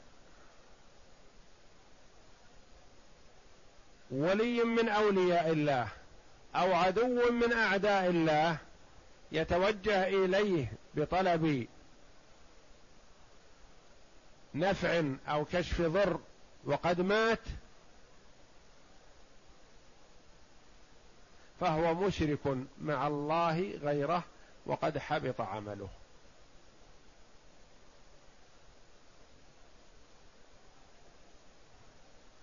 ولي 4.11 4.63
من 4.63 4.89
أولياء 4.89 5.51
الله 5.51 5.87
أو 6.55 6.73
عدو 6.73 7.31
من 7.31 7.53
أعداء 7.53 8.09
الله 8.09 8.57
يتوجه 9.31 10.07
إليه 10.07 10.71
بطلب 10.95 11.67
نفع 14.55 15.03
أو 15.27 15.45
كشف 15.45 15.81
ضر 15.81 16.19
وقد 16.65 17.01
مات 17.01 17.39
فهو 21.59 21.93
مشرك 21.93 22.57
مع 22.81 23.07
الله 23.07 23.77
غيره 23.81 24.23
وقد 24.65 24.97
حبط 24.97 25.41
عمله. 25.41 25.89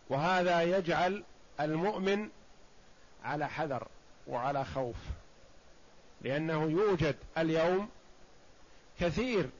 وهذا 0.08 0.62
يجعل 0.62 1.24
المؤمن 1.60 2.28
على 3.24 3.48
حذر 3.48 3.88
وعلى 4.26 4.64
خوف 4.64 4.96
لأنه 6.22 6.62
يوجد 6.62 7.16
اليوم 7.38 7.88
كثير 9.00 9.50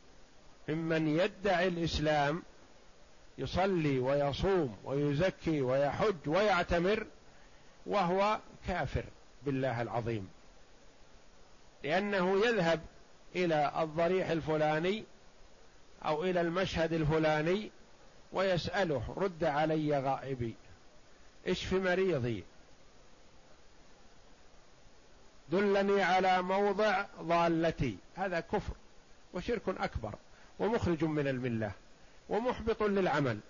ممن 0.68 1.08
يدعي 1.08 1.68
الإسلام 1.68 2.42
يصلي 3.38 3.98
ويصوم 3.98 4.76
ويزكي 4.84 5.60
ويحج 5.60 6.16
ويعتمر 6.26 7.06
وهو 7.86 8.38
كافر 8.66 9.04
بالله 9.42 9.82
العظيم. 9.82 10.28
لأنه 11.84 12.46
يذهب 12.46 12.80
إلى 13.36 13.72
الضريح 13.82 14.30
الفلاني 14.30 15.04
أو 16.04 16.24
إلى 16.24 16.40
المشهد 16.40 16.92
الفلاني 16.92 17.70
ويسأله 18.32 19.14
رد 19.16 19.44
علي 19.44 19.98
غائبي 19.98 20.54
اشف 21.46 21.72
مريضي؟ 21.72 22.44
دلني 25.48 26.02
على 26.02 26.42
موضع 26.42 27.04
ضالتي. 27.20 27.96
هذا 28.16 28.40
كفر 28.40 28.74
وشرك 29.34 29.62
أكبر 29.68 30.14
ومخرج 30.58 31.04
من 31.04 31.28
الملة. 31.28 31.72
ومحبط 32.28 32.82
للعمل. 32.82 33.40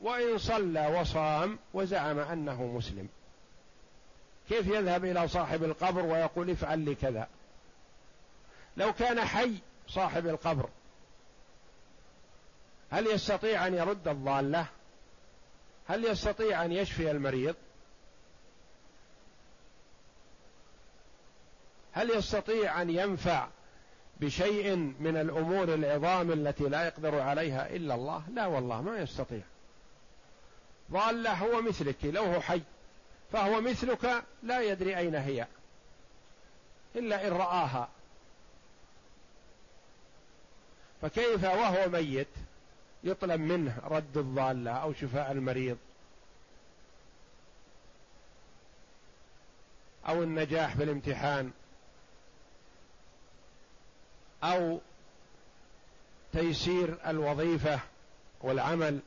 وإن 0.00 0.38
صلى 0.38 1.00
وصام 1.00 1.58
وزعم 1.74 2.18
أنه 2.18 2.66
مسلم. 2.66 3.08
كيف 4.48 4.66
يذهب 4.66 5.04
إلى 5.04 5.28
صاحب 5.28 5.64
القبر 5.64 6.02
ويقول 6.02 6.50
افعل 6.50 6.78
لي 6.78 6.94
كذا؟ 6.94 7.28
لو 8.76 8.92
كان 8.92 9.24
حي 9.24 9.54
صاحب 9.88 10.26
القبر 10.26 10.68
هل 12.90 13.06
يستطيع 13.06 13.66
أن 13.66 13.74
يرد 13.74 14.08
الضالة؟ 14.08 14.66
هل 15.88 16.04
يستطيع 16.04 16.64
أن 16.64 16.72
يشفي 16.72 17.10
المريض؟ 17.10 17.54
هل 21.92 22.10
يستطيع 22.10 22.82
أن 22.82 22.90
ينفع 22.90 23.48
بشيء 24.20 24.76
من 24.76 25.16
الأمور 25.16 25.74
العظام 25.74 26.32
التي 26.32 26.64
لا 26.64 26.86
يقدر 26.86 27.20
عليها 27.20 27.76
إلا 27.76 27.94
الله 27.94 28.22
لا 28.34 28.46
والله 28.46 28.82
ما 28.82 28.98
يستطيع. 28.98 29.42
ضاله 30.90 31.32
هو 31.32 31.62
مثلك 31.62 32.04
لو 32.04 32.22
هو 32.22 32.40
حي 32.40 32.62
فهو 33.32 33.60
مثلك 33.60 34.24
لا 34.42 34.60
يدري 34.60 34.96
أين 34.96 35.14
هي 35.14 35.46
إلا 36.96 37.28
إن 37.28 37.32
رآها. 37.32 37.88
فكيف 41.02 41.44
وهو 41.44 41.88
ميت؟ 41.88 42.28
يطلب 43.04 43.40
منه 43.40 43.78
رد 43.84 44.16
الضاله 44.16 44.70
أو 44.70 44.92
شفاء 44.92 45.32
المريض. 45.32 45.78
أو 50.08 50.22
النجاح 50.22 50.76
في 50.76 50.82
الامتحان 50.82 51.50
أو 54.44 54.80
تيسير 56.32 56.98
الوظيفة 57.06 57.80
والعمل 58.40 59.00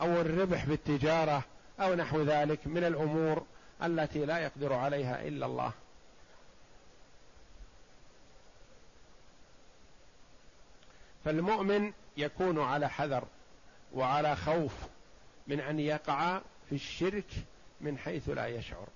أو 0.00 0.20
الربح 0.20 0.64
بالتجارة 0.64 1.44
أو 1.80 1.94
نحو 1.94 2.22
ذلك 2.22 2.66
من 2.66 2.84
الأمور 2.84 3.46
التي 3.82 4.24
لا 4.24 4.38
يقدر 4.38 4.72
عليها 4.72 5.28
إلا 5.28 5.46
الله. 5.46 5.72
فالمؤمن 11.24 11.92
يكون 12.16 12.60
على 12.60 12.88
حذر 12.90 13.24
وعلى 13.94 14.36
خوف 14.36 14.72
من 15.46 15.60
أن 15.60 15.80
يقع 15.80 16.40
في 16.68 16.74
الشرك 16.74 17.30
من 17.80 17.98
حيث 17.98 18.28
لا 18.28 18.46
يشعر. 18.46 18.86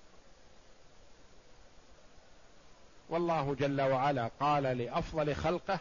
والله 3.09 3.55
جل 3.59 3.81
وعلا 3.81 4.29
قال 4.39 4.63
لأفضل 4.63 5.35
خلقه 5.35 5.79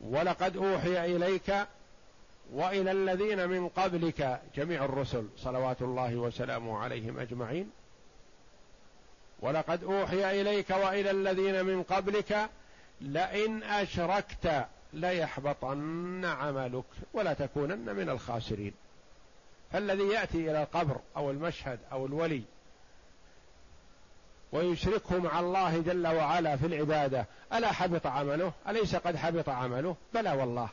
ولقد 0.00 0.56
أوحي 0.56 1.16
إليك 1.16 1.54
وإلى 2.52 2.90
الذين 2.90 3.48
من 3.48 3.68
قبلك 3.68 4.40
جميع 4.54 4.84
الرسل 4.84 5.28
صلوات 5.36 5.82
الله 5.82 6.16
وسلامه 6.16 6.78
عليهم 6.78 7.18
أجمعين 7.18 7.70
ولقد 9.40 9.84
أوحي 9.84 10.40
إليك 10.40 10.70
وإلى 10.70 11.10
الذين 11.10 11.64
من 11.64 11.82
قبلك 11.82 12.50
لئن 13.00 13.62
أشركت 13.62 14.66
ليحبطن 14.92 16.24
عملك 16.24 16.84
ولا 17.14 17.32
تكونن 17.32 17.96
من 17.96 18.10
الخاسرين. 18.10 18.74
فالذي 19.72 20.08
يأتي 20.08 20.50
إلى 20.50 20.62
القبر 20.62 21.00
أو 21.16 21.30
المشهد 21.30 21.78
أو 21.92 22.06
الولي 22.06 22.42
ويشركه 24.52 25.18
مع 25.18 25.40
الله 25.40 25.78
جل 25.78 26.06
وعلا 26.06 26.56
في 26.56 26.66
العبادة. 26.66 27.26
ألا 27.52 27.72
حبط 27.72 28.06
عمله؟ 28.06 28.52
أليس 28.68 28.96
قد 28.96 29.16
حبط 29.16 29.48
عمله؟ 29.48 29.96
بلى 30.14 30.32
والله. 30.32 30.68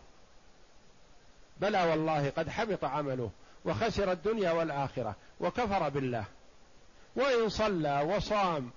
بلى 1.58 1.84
والله 1.84 2.30
قد 2.30 2.50
حبط 2.50 2.84
عمله. 2.84 3.32
وخسر 3.66 4.12
الدنيا 4.12 4.52
والآخرة. 4.52 5.16
وكفر 5.40 5.90
بالله. 5.90 6.24
وإن 7.16 7.50
صلى 7.50 8.02
وصام 8.02 8.72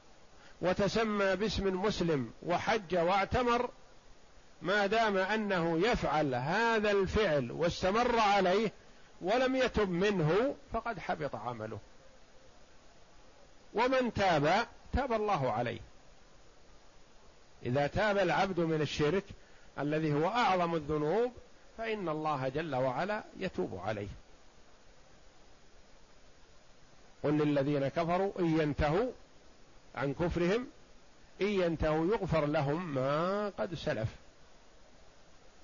وتسمى 0.61 1.37
باسم 1.37 1.83
مسلم 1.83 2.33
وحج 2.47 2.97
واعتمر 2.97 3.71
ما 4.63 4.87
دام 4.87 5.17
أنه 5.17 5.79
يفعل 5.79 6.35
هذا 6.35 6.91
الفعل 6.91 7.51
واستمر 7.51 8.19
عليه 8.19 8.73
ولم 9.21 9.57
يتب 9.57 9.91
منه 9.91 10.55
فقد 10.73 10.99
حبط 10.99 11.35
عمله. 11.35 11.79
ومن 13.75 14.13
تاب 14.13 14.67
تاب 14.93 15.13
الله 15.13 15.53
عليه. 15.53 15.81
إذا 17.67 17.87
تاب 17.87 18.19
العبد 18.19 18.61
من 18.61 18.81
الشرك 18.81 19.25
الذي 19.79 20.15
هو 20.15 20.29
أعظم 20.29 20.75
الذنوب 20.75 21.33
فإن 21.79 22.09
الله 22.09 22.49
جل 22.49 22.75
وعلا 22.75 23.25
يتوب 23.39 23.81
عليه. 23.85 24.09
قل 27.23 27.39
للذين 27.39 27.89
كفروا 27.89 28.33
إن 28.39 28.61
ينتهوا 28.61 29.11
عن 29.95 30.15
كفرهم 30.15 30.67
إن 31.41 31.47
ينتهوا 31.47 32.07
يغفر 32.07 32.47
لهم 32.47 32.95
ما 32.95 33.49
قد 33.49 33.75
سلف. 33.75 34.09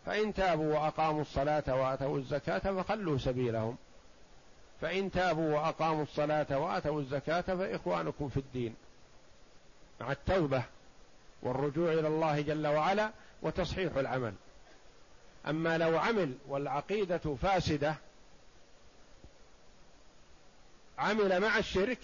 فإن 0.06 0.34
تابوا 0.34 0.74
وأقاموا 0.74 1.20
الصلاة 1.20 1.74
وآتوا 1.74 2.18
الزكاة 2.18 2.58
فخلوا 2.58 3.18
سبيلهم. 3.18 3.76
فإن 4.80 5.10
تابوا 5.10 5.54
وأقاموا 5.54 6.02
الصلاة 6.02 6.58
وآتوا 6.58 7.00
الزكاة 7.00 7.40
فإخوانكم 7.40 8.28
في 8.28 8.36
الدين. 8.36 8.74
مع 10.00 10.12
التوبة 10.12 10.62
والرجوع 11.42 11.92
إلى 11.92 12.08
الله 12.08 12.40
جل 12.40 12.66
وعلا 12.66 13.10
وتصحيح 13.42 13.96
العمل. 13.96 14.34
أما 15.48 15.78
لو 15.78 15.98
عمل 15.98 16.34
والعقيدة 16.48 17.36
فاسدة 17.42 17.94
عمل 20.98 21.40
مع 21.40 21.58
الشرك 21.58 21.98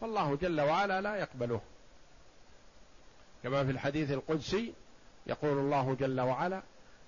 فالله 0.00 0.36
جل 0.36 0.60
وعلا 0.60 1.00
لا 1.00 1.16
يقبله. 1.16 1.60
كما 3.42 3.64
في 3.64 3.70
الحديث 3.70 4.10
القدسي 4.10 4.72
يقول 5.26 5.58
الله 5.58 5.96
جل 6.00 6.20
وعلا 6.20 6.62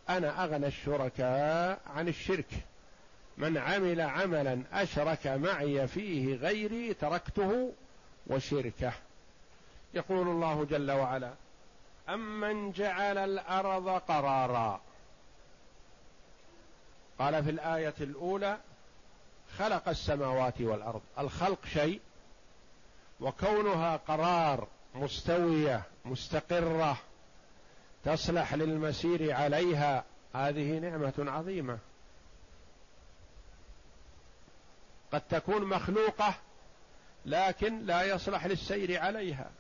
أنا 0.09 0.45
أغنى 0.45 0.67
الشركاء 0.67 1.81
عن 1.87 2.09
الشرك. 2.09 2.49
من 3.39 3.59
عمل 3.59 4.01
عملا 4.01 4.63
أشرك 4.73 5.27
معي 5.27 5.89
فيه 5.89 6.37
غيري 6.37 6.95
تركته 6.95 7.73
وشركه. 8.27 8.93
يقول 9.95 10.29
الله 10.29 10.65
جل 10.65 10.91
وعلا 10.91 11.35
امن 12.09 12.73
جعل 12.73 13.19
الأرض 13.19 13.89
قرارا. 13.89 14.81
قال 17.19 17.45
في 17.45 17.51
الآية 17.51 17.95
الأولى 18.01 18.59
خلق 19.59 19.89
السماوات 19.89 20.61
والأرض. 20.61 21.03
الخلق 21.19 21.67
شيء 21.67 22.01
وكونها 23.21 23.97
قرار 23.97 24.69
مستوية 24.95 25.83
مستقرة 26.05 26.99
تصلح 28.05 28.55
للمسير 28.55 29.33
عليها 29.33 30.05
هذه 30.35 30.79
نعمة 30.79 31.15
عظيمة. 31.19 31.79
قد 35.13 35.21
تكون 35.21 35.65
مخلوقة 35.65 36.35
لكن 37.27 37.87
لا 37.87 38.03
يصلح 38.03 38.47
للسير 38.47 39.01
عليها. 39.01 39.51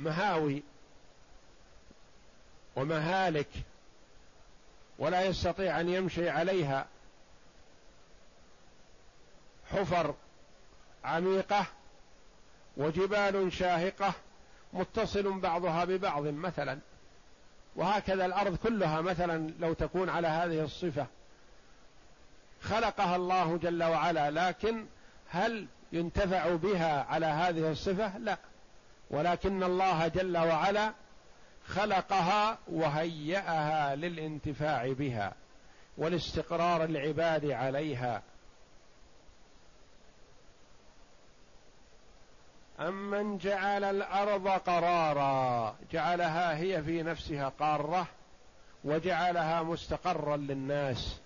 مهاوي 0.00 0.62
ومهالك 2.76 3.48
ولا 4.98 5.22
يستطيع 5.22 5.80
أن 5.80 5.88
يمشي 5.88 6.30
عليها. 6.30 6.86
حفر 9.72 10.14
عميقة 11.04 11.66
وجبال 12.76 13.52
شاهقة 13.52 14.12
متصل 14.72 15.40
بعضها 15.40 15.84
ببعض 15.84 16.22
مثلا. 16.26 16.78
وهكذا 17.76 18.26
الأرض 18.26 18.56
كلها 18.56 19.00
مثلا 19.00 19.52
لو 19.58 19.72
تكون 19.72 20.08
على 20.08 20.28
هذه 20.28 20.64
الصفة. 20.64 21.06
خلقها 22.62 23.16
الله 23.16 23.56
جل 23.56 23.82
وعلا 23.82 24.30
لكن 24.30 24.86
هل 25.28 25.66
ينتفع 25.92 26.54
بها 26.54 27.04
على 27.04 27.26
هذه 27.26 27.70
الصفة؟ 27.70 28.18
لا. 28.18 28.38
ولكن 29.10 29.62
الله 29.62 30.08
جل 30.08 30.38
وعلا 30.38 30.92
خلقها 31.66 32.58
وهيأها 32.68 33.94
للانتفاع 33.96 34.92
بها 34.92 35.32
ولاستقرار 35.98 36.84
العباد 36.84 37.50
عليها. 37.50 38.22
أمن 42.80 43.38
جعل 43.38 43.84
الأرض 43.84 44.48
قرارا 44.48 45.76
جعلها 45.92 46.56
هي 46.56 46.82
في 46.82 47.02
نفسها 47.02 47.48
قارة 47.48 48.06
وجعلها 48.84 49.62
مستقرا 49.62 50.36
للناس 50.36 51.20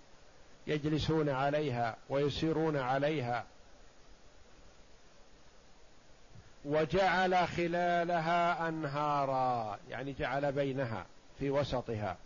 يجلسون 0.67 1.29
عليها 1.29 1.97
ويسيرون 2.09 2.77
عليها. 2.77 3.45
وجعل 6.65 7.49
خلالها 7.49 8.69
أنهارا 8.69 9.79
يعني 9.91 10.15
جعل 10.19 10.53
بينها 10.53 11.07
في 11.39 11.51
وسطها. 11.51 12.17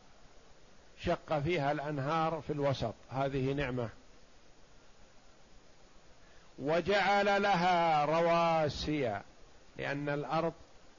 شق 1.01 1.39
فيها 1.39 1.72
الأنهار 1.72 2.43
في 2.47 2.53
الوسط. 2.53 2.95
هذه 3.11 3.53
نعمة. 3.53 3.89
وجعل 6.59 7.43
لها 7.43 8.05
رواسي 8.05 9.20
لأن 9.76 10.09
الأرض 10.09 10.53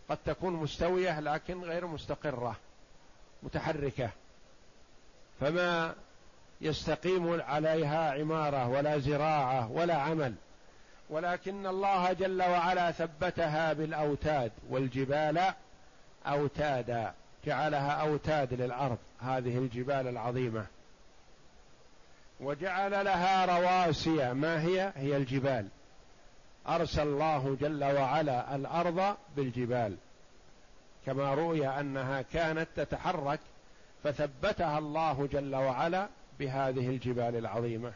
قد 0.10 0.18
تكون 0.26 0.54
مستوية 0.54 1.20
لكن 1.20 1.64
غير 1.64 1.88
مستقرة 1.88 2.56
متحركة. 3.44 4.10
فما 5.40 5.96
يستقيم 6.62 7.42
عليها 7.42 8.12
عمارة 8.12 8.68
ولا 8.68 8.98
زراعة 8.98 9.72
ولا 9.72 9.96
عمل. 9.96 10.36
ولكن 11.10 11.68
الله 11.68 12.14
جل 12.14 12.42
وعلا 12.42 12.92
ثبتها 12.92 13.74
بالأوتاد 13.74 14.52
والجبال 14.70 15.54
أوتادا 16.26 17.14
جعلها 17.46 17.92
أوتاد 17.92 18.54
للأرض 18.54 18.98
هذه 19.20 19.58
الجبال 19.58 20.08
العظيمة. 20.08 20.66
وجعل 22.40 23.06
لها 23.06 23.46
رواسي 23.46 24.34
ما 24.34 24.62
هي؟ 24.62 24.92
هي 24.96 25.18
الجبال. 25.18 25.68
أرسل 26.68 27.02
الله 27.02 27.58
جل 27.62 27.84
وعلا 27.84 28.56
الأرض 28.56 29.18
بالجبال. 29.36 29.96
كما 31.06 31.34
روي 31.34 31.68
أنها 31.68 32.22
كانت 32.22 32.68
تتحرك 32.76 33.40
فثبتها 34.04 34.78
الله 34.78 35.28
جل 35.32 35.56
وعلا 35.56 36.08
بهذه 36.40 36.90
الجبال 36.90 37.36
العظيمة. 37.36 37.94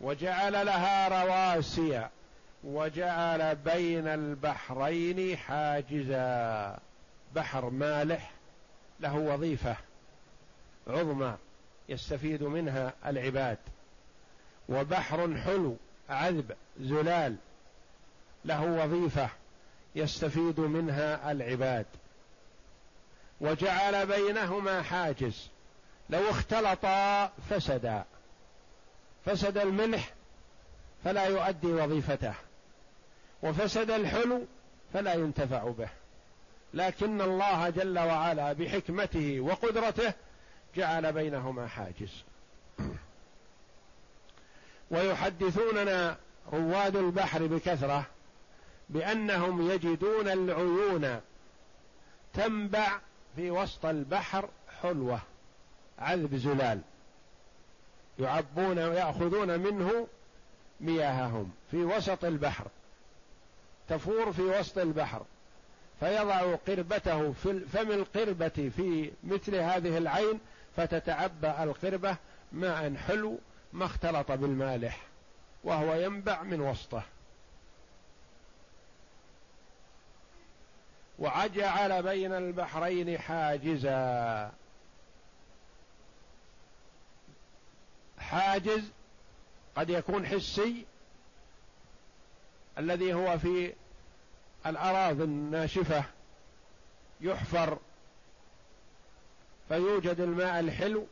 وجعل 0.00 0.66
لها 0.66 1.08
رواسي 1.08 2.08
وجعل 2.64 3.56
بين 3.56 4.08
البحرين 4.08 5.36
حاجزا. 5.36 6.78
بحر 7.34 7.70
مالح 7.70 8.30
له 9.00 9.16
وظيفة 9.16 9.76
عظمى 10.86 11.36
يستفيد 11.88 12.42
منها 12.42 12.92
العباد. 13.06 13.58
وبحر 14.68 15.36
حلو 15.44 15.76
عذب 16.10 16.52
زلال 16.80 17.36
له 18.44 18.62
وظيفة 18.62 19.28
يستفيد 19.94 20.60
منها 20.60 21.32
العباد. 21.32 21.86
وجعل 23.40 24.06
بينهما 24.06 24.82
حاجز 24.82 25.48
لو 26.10 26.30
اختلطا 26.30 27.26
فسدا. 27.50 28.04
فسد 29.26 29.58
الملح 29.58 30.14
فلا 31.04 31.24
يؤدي 31.24 31.66
وظيفته 31.66 32.34
وفسد 33.42 33.90
الحلو 33.90 34.46
فلا 34.92 35.14
ينتفع 35.14 35.70
به. 35.70 35.88
لكن 36.74 37.20
الله 37.20 37.70
جل 37.70 37.98
وعلا 37.98 38.52
بحكمته 38.52 39.40
وقدرته 39.40 40.12
جعل 40.76 41.12
بينهما 41.12 41.66
حاجز. 41.66 42.24
ويحدثوننا 44.90 46.16
رواد 46.52 46.96
البحر 46.96 47.46
بكثرة 47.46 48.06
بأنهم 48.88 49.70
يجدون 49.70 50.28
العيون 50.28 51.20
تنبع 52.34 53.00
في 53.36 53.50
وسط 53.50 53.86
البحر 53.86 54.48
حلوة 54.82 55.20
عذب 55.98 56.36
زلال. 56.36 56.80
يعبون 58.20 58.78
ويأخذون 58.78 59.60
منه 59.60 60.06
مياههم 60.80 61.50
في 61.70 61.76
وسط 61.76 62.24
البحر 62.24 62.66
تفور 63.88 64.32
في 64.32 64.42
وسط 64.42 64.78
البحر 64.78 65.22
فيضع 66.00 66.54
قربته 66.54 67.32
في 67.32 67.60
فم 67.60 67.90
القربة 67.90 68.48
في 68.76 69.10
مثل 69.24 69.54
هذه 69.54 69.98
العين 69.98 70.40
فتتعبى 70.76 71.48
القربة 71.62 72.16
ماء 72.52 72.94
حلو 72.94 73.38
ما 73.72 73.84
اختلط 73.84 74.32
بالمالح 74.32 75.00
وهو 75.64 75.94
ينبع 75.94 76.42
من 76.42 76.60
وسطه. 76.60 77.02
وجعل 81.18 82.02
بين 82.02 82.32
البحرين 82.32 83.18
حاجزا. 83.18 84.52
حاجز 88.30 88.82
قد 89.76 89.90
يكون 89.90 90.26
حسي 90.26 90.84
الذي 92.78 93.14
هو 93.14 93.38
في 93.38 93.72
الأراضي 94.66 95.24
الناشفة 95.24 96.04
يحفر 97.20 97.78
فيوجد 99.68 100.20
الماء 100.20 100.60
الحلو 100.60 101.06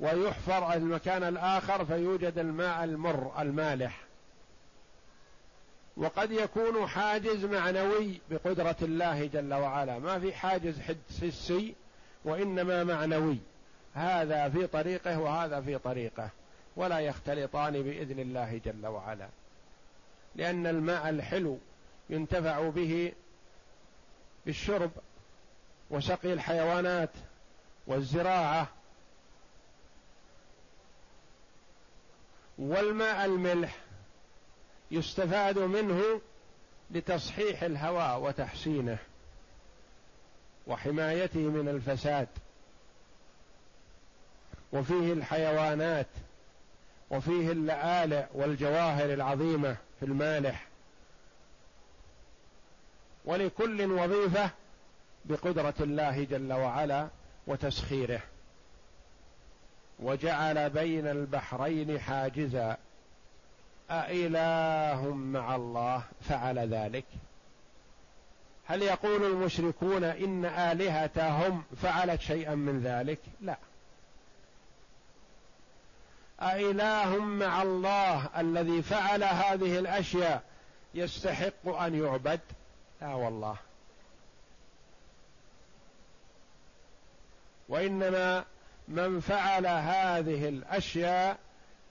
ويحفر 0.00 0.72
المكان 0.72 1.22
الآخر 1.22 1.84
فيوجد 1.84 2.38
الماء 2.38 2.84
المر 2.84 3.32
المالح. 3.38 4.00
وقد 5.96 6.32
يكون 6.32 6.86
حاجز 6.86 7.44
معنوي 7.44 8.20
بقدرة 8.30 8.76
الله 8.82 9.26
جل 9.26 9.54
وعلا. 9.54 9.98
ما 9.98 10.18
في 10.18 10.34
حاجز 10.34 10.80
حسي 11.20 11.74
وإنما 12.24 12.84
معنوي. 12.84 13.38
هذا 13.94 14.48
في 14.48 14.66
طريقه 14.66 15.20
وهذا 15.20 15.60
في 15.60 15.78
طريقه 15.78 16.30
ولا 16.76 17.00
يختلطان 17.00 17.82
بإذن 17.82 18.18
الله 18.18 18.60
جل 18.64 18.86
وعلا. 18.86 19.28
لأن 20.34 20.66
الماء 20.66 21.08
الحلو 21.08 21.58
ينتفع 22.10 22.68
به 22.68 23.12
بالشرب 24.46 24.90
وسقي 25.90 26.32
الحيوانات 26.32 27.10
والزراعة. 27.86 28.68
والماء 32.58 33.24
الملح 33.24 33.76
يستفاد 34.90 35.58
منه 35.58 36.20
لتصحيح 36.90 37.62
الهواء 37.62 38.20
وتحسينه 38.20 38.98
وحمايته 40.66 41.40
من 41.40 41.68
الفساد. 41.68 42.28
وفيه 44.72 45.12
الحيوانات 45.12 46.06
وفيه 47.10 47.52
اللآلئ 47.52 48.24
والجواهر 48.34 49.12
العظيمة 49.12 49.76
في 50.00 50.06
المالح. 50.06 50.66
ولكل 53.24 53.92
وظيفة 53.92 54.50
بقدرة 55.24 55.74
الله 55.80 56.24
جل 56.24 56.52
وعلا 56.52 57.08
وتسخيره. 57.46 58.20
وجعل 59.98 60.70
بين 60.70 61.06
البحرين 61.06 62.00
حاجزا. 62.00 62.76
أإله 63.90 65.14
مع 65.14 65.56
الله 65.56 66.02
فعل 66.20 66.58
ذلك. 66.58 67.04
هل 68.66 68.82
يقول 68.82 69.24
المشركون 69.24 70.04
إن 70.04 70.44
آلهتهم 70.44 71.62
فعلت 71.82 72.20
شيئا 72.20 72.54
من 72.54 72.80
ذلك؟ 72.80 73.18
لا. 73.40 73.56
أإله 76.42 77.18
مع 77.18 77.62
الله 77.62 78.28
الذي 78.40 78.82
فعل 78.82 79.24
هذه 79.24 79.78
الأشياء 79.78 80.42
يستحق 80.94 81.68
أن 81.68 82.04
يعبد؟ 82.04 82.40
لا 83.00 83.14
والله. 83.14 83.56
وإنما 87.68 88.44
من 88.88 89.20
فعل 89.20 89.66
هذه 89.66 90.48
الأشياء 90.48 91.38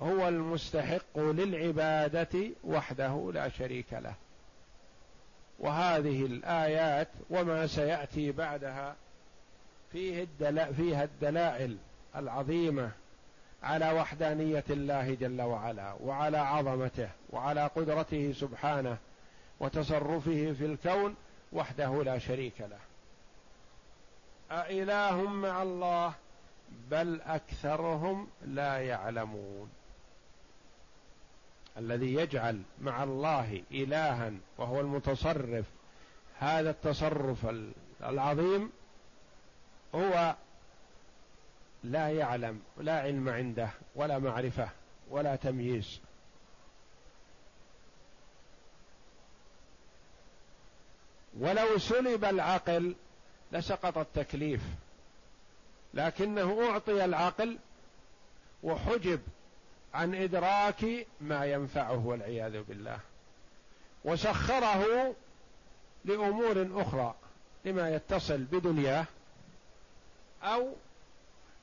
هو 0.01 0.27
المستحق 0.27 1.17
للعبادة 1.17 2.49
وحده 2.63 3.31
لا 3.33 3.49
شريك 3.49 3.93
له. 3.93 4.13
وهذه 5.59 6.25
الآيات 6.25 7.07
وما 7.29 7.67
سيأتي 7.67 8.31
بعدها 8.31 8.95
فيه 9.91 10.27
فيها 10.77 11.03
الدلائل 11.03 11.77
العظيمة 12.15 12.91
على 13.63 13.91
وحدانية 13.91 14.63
الله 14.69 15.13
جل 15.13 15.41
وعلا 15.41 15.93
وعلى 15.93 16.37
عظمته 16.37 17.09
وعلى 17.29 17.67
قدرته 17.67 18.33
سبحانه 18.33 18.97
وتصرفه 19.59 20.53
في 20.57 20.65
الكون 20.65 21.15
وحده 21.53 22.03
لا 22.03 22.17
شريك 22.17 22.61
له. 22.61 22.79
أإله 24.51 25.29
مع 25.29 25.63
الله 25.63 26.13
بل 26.91 27.21
أكثرهم 27.21 28.27
لا 28.45 28.77
يعلمون. 28.77 29.69
الذي 31.77 32.13
يجعل 32.13 32.61
مع 32.81 33.03
الله 33.03 33.63
إلها 33.71 34.31
وهو 34.57 34.79
المتصرف 34.79 35.65
هذا 36.39 36.69
التصرف 36.69 37.55
العظيم 38.03 38.71
هو 39.95 40.35
لا 41.83 42.09
يعلم 42.09 42.61
لا 42.77 42.99
علم 42.99 43.29
عنده 43.29 43.69
ولا 43.95 44.19
معرفة 44.19 44.69
ولا 45.09 45.35
تمييز. 45.35 45.99
ولو 51.39 51.77
سلب 51.77 52.25
العقل 52.25 52.95
لسقط 53.51 53.97
التكليف 53.97 54.61
لكنه 55.93 56.69
أعطي 56.69 57.05
العقل 57.05 57.57
وحجب 58.63 59.21
عن 59.93 60.15
إدراك 60.15 60.85
ما 61.21 61.45
ينفعه 61.45 62.05
والعياذ 62.05 62.63
بالله. 62.63 62.99
وسخره 64.05 65.15
لأمور 66.05 66.69
أخرى 66.81 67.15
لما 67.65 67.89
يتصل 67.89 68.37
بدنياه 68.37 69.05
أو 70.43 70.73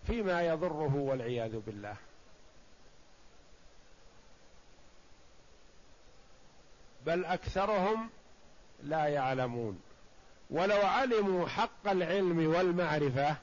فيما 0.06 0.42
يضره 0.42 0.96
والعياذ 0.96 1.60
بالله. 1.66 1.96
بل 7.06 7.24
أكثرهم 7.24 8.10
لا 8.82 9.06
يعلمون. 9.06 9.80
ولو 10.50 10.80
علموا 10.86 11.48
حق 11.48 11.88
العلم 11.88 12.54
والمعرفة 12.54 13.36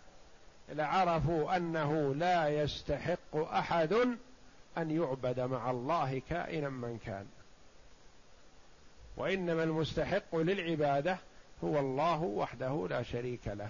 لعرفوا 0.70 1.58
أنه 1.58 2.16
لا 2.16 2.50
يستحق 2.50 3.36
أحد 3.36 3.94
أن 4.78 4.92
يعبد 4.92 5.40
مع 5.40 5.72
الله 5.72 6.22
كائنا 6.30 6.70
من 6.70 7.00
كان. 7.06 7.28
وإنما 9.18 9.64
المستحق 9.64 10.36
للعبادة 10.36 11.18
هو 11.64 11.80
الله 11.80 12.22
وحده 12.22 12.88
لا 12.90 13.04
شريك 13.04 13.48
له. 13.48 13.70